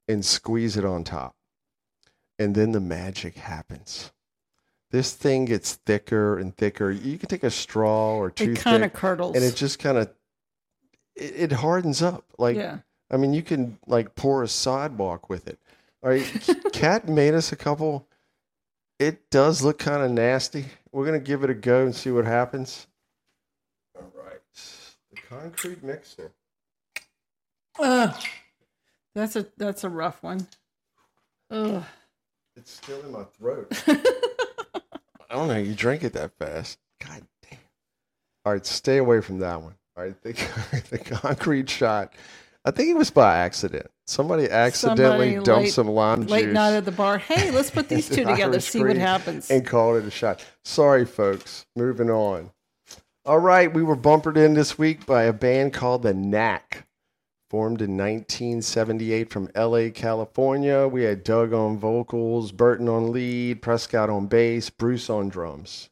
and 0.07 0.25
squeeze 0.25 0.77
it 0.77 0.85
on 0.85 1.03
top. 1.03 1.35
And 2.39 2.55
then 2.55 2.71
the 2.71 2.79
magic 2.79 3.35
happens. 3.35 4.11
This 4.91 5.13
thing 5.13 5.45
gets 5.45 5.73
thicker 5.73 6.37
and 6.37 6.55
thicker. 6.55 6.89
You 6.91 7.17
can 7.17 7.27
take 7.27 7.43
a 7.43 7.51
straw 7.51 8.15
or 8.15 8.31
two. 8.31 8.51
It 8.51 8.59
kind 8.59 8.83
of 8.83 8.93
curdles. 8.93 9.35
and 9.35 9.43
it 9.43 9.55
just 9.55 9.79
kind 9.79 9.97
of 9.97 10.09
it, 11.15 11.33
it 11.35 11.51
hardens 11.51 12.01
up. 12.01 12.25
Like 12.37 12.55
yeah. 12.55 12.79
I 13.13 13.17
mean, 13.17 13.33
you 13.33 13.43
can 13.43 13.77
like 13.85 14.15
pour 14.15 14.41
a 14.41 14.47
sidewalk 14.47 15.29
with 15.29 15.47
it. 15.47 15.59
All 16.01 16.09
right, 16.09 16.49
Kat 16.73 17.07
made 17.07 17.35
us 17.35 17.51
a 17.51 17.55
couple. 17.55 18.07
It 18.99 19.29
does 19.29 19.61
look 19.61 19.77
kind 19.77 20.01
of 20.01 20.11
nasty. 20.11 20.65
We're 20.91 21.05
gonna 21.05 21.19
give 21.19 21.43
it 21.43 21.49
a 21.51 21.53
go 21.53 21.83
and 21.83 21.95
see 21.95 22.09
what 22.09 22.25
happens. 22.25 22.87
All 23.95 24.11
right, 24.15 24.41
the 25.11 25.21
concrete 25.29 25.83
mixer. 25.83 26.31
Ugh. 27.79 28.15
That's 29.15 29.35
a 29.35 29.45
that's 29.57 29.83
a 29.83 29.89
rough 29.89 30.23
one. 30.23 30.47
Ugh. 31.51 31.83
It's 32.55 32.71
still 32.71 32.99
in 33.01 33.11
my 33.11 33.25
throat. 33.37 33.67
I 33.87 35.35
don't 35.35 35.47
know. 35.47 35.57
You 35.57 35.75
drink 35.75 36.03
it 36.03 36.13
that 36.13 36.31
fast. 36.37 36.79
God 36.99 37.21
damn. 37.47 37.59
All 38.45 38.53
right, 38.53 38.65
stay 38.65 38.97
away 38.97 39.21
from 39.21 39.39
that 39.39 39.61
one. 39.61 39.75
All 39.95 40.03
right, 40.03 40.19
the, 40.23 40.33
the 40.89 40.97
concrete 40.97 41.69
shot. 41.69 42.13
I 42.65 42.71
think 42.71 42.89
it 42.89 42.95
was 42.97 43.11
by 43.11 43.37
accident. 43.37 43.87
Somebody 44.07 44.49
accidentally 44.49 45.33
Somebody 45.33 45.45
dumped 45.45 45.63
late- 45.65 45.73
some 45.73 45.87
lime 45.87 46.27
Late 46.27 46.45
juice. 46.45 46.53
night 46.53 46.73
at 46.75 46.85
the 46.85 46.91
bar. 46.91 47.17
Hey, 47.17 47.51
let's 47.51 47.69
put 47.71 47.89
these 47.89 48.07
two 48.09 48.23
together. 48.25 48.59
See 48.59 48.83
what 48.83 48.95
happens. 48.97 49.49
and 49.51 49.65
called 49.65 49.97
it 49.97 50.05
a 50.05 50.11
shot. 50.11 50.43
Sorry, 50.63 51.05
folks. 51.05 51.65
Moving 51.75 52.09
on. 52.09 52.51
All 53.25 53.39
right, 53.39 53.73
we 53.73 53.83
were 53.83 53.95
bumpered 53.95 54.37
in 54.37 54.53
this 54.53 54.77
week 54.77 55.05
by 55.05 55.23
a 55.23 55.31
band 55.33 55.71
called 55.73 56.03
the 56.03 56.13
Knack, 56.13 56.85
formed 57.49 57.81
in 57.81 57.91
1978 57.97 59.29
from 59.29 59.49
LA, 59.55 59.89
California. 59.93 60.87
We 60.89 61.03
had 61.03 61.23
Doug 61.23 61.53
on 61.53 61.77
vocals, 61.77 62.51
Berton 62.51 62.89
on 62.89 63.13
lead, 63.13 63.61
Prescott 63.61 64.09
on 64.09 64.27
bass, 64.27 64.69
Bruce 64.69 65.09
on 65.09 65.29
drums. 65.29 65.89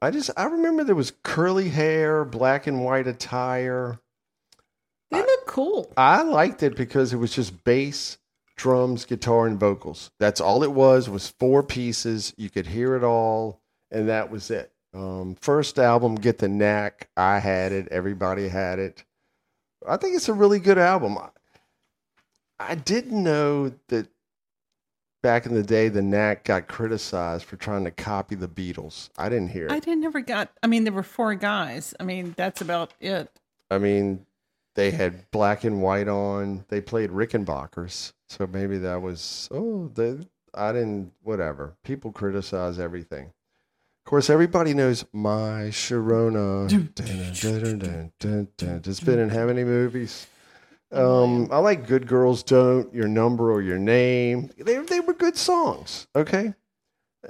I 0.00 0.10
just 0.12 0.30
I 0.36 0.44
remember 0.44 0.84
there 0.84 0.94
was 0.94 1.12
curly 1.24 1.68
hair, 1.70 2.24
black 2.24 2.66
and 2.68 2.84
white 2.84 3.06
attire. 3.08 3.98
They 5.12 5.20
look 5.20 5.46
cool. 5.46 5.92
I 5.96 6.22
liked 6.22 6.62
it 6.62 6.76
because 6.76 7.12
it 7.12 7.16
was 7.16 7.34
just 7.34 7.64
bass, 7.64 8.18
drums, 8.56 9.04
guitar, 9.04 9.46
and 9.46 9.58
vocals. 9.58 10.10
That's 10.18 10.40
all 10.40 10.62
it 10.62 10.72
was. 10.72 11.08
Was 11.08 11.28
four 11.38 11.62
pieces. 11.62 12.34
You 12.36 12.50
could 12.50 12.66
hear 12.66 12.96
it 12.96 13.04
all, 13.04 13.60
and 13.90 14.08
that 14.08 14.30
was 14.30 14.50
it. 14.50 14.72
Um, 14.94 15.36
first 15.40 15.78
album, 15.78 16.16
Get 16.16 16.38
the 16.38 16.48
Knack. 16.48 17.08
I 17.16 17.38
had 17.38 17.72
it. 17.72 17.88
Everybody 17.88 18.48
had 18.48 18.78
it. 18.78 19.04
I 19.86 19.96
think 19.96 20.16
it's 20.16 20.28
a 20.28 20.34
really 20.34 20.58
good 20.58 20.78
album. 20.78 21.18
I, 21.18 21.28
I 22.58 22.74
didn't 22.74 23.22
know 23.22 23.72
that 23.88 24.08
back 25.22 25.46
in 25.46 25.54
the 25.54 25.62
day, 25.62 25.88
the 25.88 26.02
Knack 26.02 26.44
got 26.44 26.68
criticized 26.68 27.44
for 27.44 27.56
trying 27.56 27.84
to 27.84 27.90
copy 27.90 28.34
the 28.34 28.48
Beatles. 28.48 29.08
I 29.16 29.28
didn't 29.28 29.48
hear 29.48 29.66
it. 29.66 29.72
I 29.72 29.78
didn't 29.78 30.04
ever 30.04 30.20
got. 30.20 30.50
I 30.62 30.66
mean, 30.66 30.84
there 30.84 30.92
were 30.92 31.02
four 31.02 31.34
guys. 31.34 31.94
I 31.98 32.04
mean, 32.04 32.34
that's 32.36 32.60
about 32.60 32.92
it. 33.00 33.30
I 33.70 33.78
mean, 33.78 34.26
they 34.74 34.90
had 34.90 35.30
black 35.30 35.64
and 35.64 35.82
white 35.82 36.08
on. 36.08 36.64
They 36.68 36.80
played 36.80 37.10
Rickenbackers, 37.10 38.12
so 38.28 38.46
maybe 38.46 38.78
that 38.78 39.02
was 39.02 39.48
oh, 39.52 39.90
they, 39.94 40.18
I 40.54 40.72
didn't. 40.72 41.12
Whatever. 41.22 41.76
People 41.84 42.12
criticize 42.12 42.78
everything. 42.78 43.32
Of 44.04 44.10
course, 44.10 44.30
everybody 44.30 44.74
knows 44.74 45.04
my 45.12 45.68
Sharona. 45.70 46.68
It's 48.86 49.00
been 49.00 49.18
in 49.18 49.28
how 49.28 49.46
many 49.46 49.64
movies? 49.64 50.26
Um, 50.90 51.48
I 51.50 51.58
like 51.58 51.86
Good 51.86 52.06
Girls 52.06 52.42
Don't, 52.42 52.92
Your 52.92 53.08
Number 53.08 53.50
or 53.50 53.62
Your 53.62 53.78
Name. 53.78 54.50
They 54.58 54.76
they 54.78 55.00
were 55.00 55.14
good 55.14 55.36
songs. 55.36 56.06
Okay, 56.14 56.52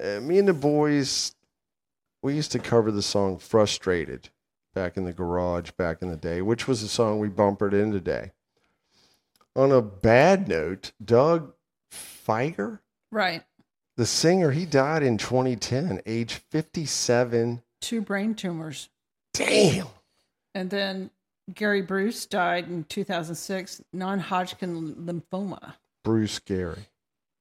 uh, 0.02 0.20
me 0.20 0.38
and 0.38 0.48
the 0.48 0.54
boys, 0.54 1.34
we 2.22 2.34
used 2.34 2.52
to 2.52 2.58
cover 2.58 2.90
the 2.90 3.02
song 3.02 3.38
"Frustrated" 3.38 4.30
back 4.74 4.96
in 4.96 5.04
the 5.04 5.12
garage 5.12 5.70
back 5.72 6.02
in 6.02 6.08
the 6.08 6.16
day, 6.16 6.42
which 6.42 6.66
was 6.66 6.82
a 6.82 6.88
song 6.88 7.18
we 7.18 7.28
bumpered 7.28 7.74
in 7.74 7.92
today. 7.92 8.32
On 9.54 9.70
a 9.70 9.82
bad 9.82 10.48
note, 10.48 10.92
Doug 11.04 11.52
Fieger, 11.90 12.80
Right. 13.10 13.44
the 13.96 14.06
singer, 14.06 14.50
he 14.52 14.64
died 14.64 15.02
in 15.02 15.18
2010, 15.18 16.00
age 16.06 16.34
57. 16.34 17.62
Two 17.80 18.00
brain 18.00 18.34
tumors. 18.34 18.88
Damn. 19.34 19.88
And 20.54 20.70
then 20.70 21.10
Gary 21.52 21.82
Bruce 21.82 22.24
died 22.26 22.68
in 22.68 22.84
2006, 22.84 23.82
non 23.92 24.20
Hodgkin 24.20 24.94
lymphoma. 24.94 25.74
Bruce 26.04 26.38
Gary. 26.38 26.86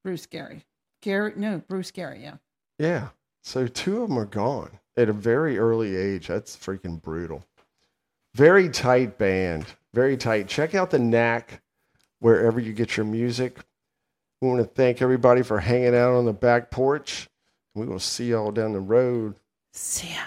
Bruce 0.03 0.25
Gary. 0.25 0.65
Gary, 1.01 1.33
no, 1.35 1.59
Bruce 1.67 1.91
Gary, 1.91 2.21
yeah. 2.23 2.35
Yeah. 2.77 3.09
So 3.43 3.67
two 3.67 4.03
of 4.03 4.09
them 4.09 4.19
are 4.19 4.25
gone 4.25 4.79
at 4.97 5.09
a 5.09 5.13
very 5.13 5.57
early 5.57 5.95
age. 5.95 6.27
That's 6.27 6.55
freaking 6.55 7.01
brutal. 7.01 7.43
Very 8.35 8.69
tight 8.69 9.17
band. 9.17 9.65
Very 9.93 10.17
tight. 10.17 10.47
Check 10.47 10.75
out 10.75 10.89
the 10.89 10.99
knack 10.99 11.61
wherever 12.19 12.59
you 12.59 12.73
get 12.73 12.97
your 12.97 13.05
music. 13.05 13.57
We 14.41 14.47
want 14.47 14.61
to 14.61 14.67
thank 14.67 15.01
everybody 15.01 15.43
for 15.43 15.59
hanging 15.59 15.95
out 15.95 16.13
on 16.13 16.25
the 16.25 16.33
back 16.33 16.71
porch. 16.71 17.29
We 17.75 17.85
will 17.85 17.99
see 17.99 18.29
y'all 18.29 18.51
down 18.51 18.73
the 18.73 18.79
road. 18.79 19.35
See 19.73 20.09
ya. 20.09 20.21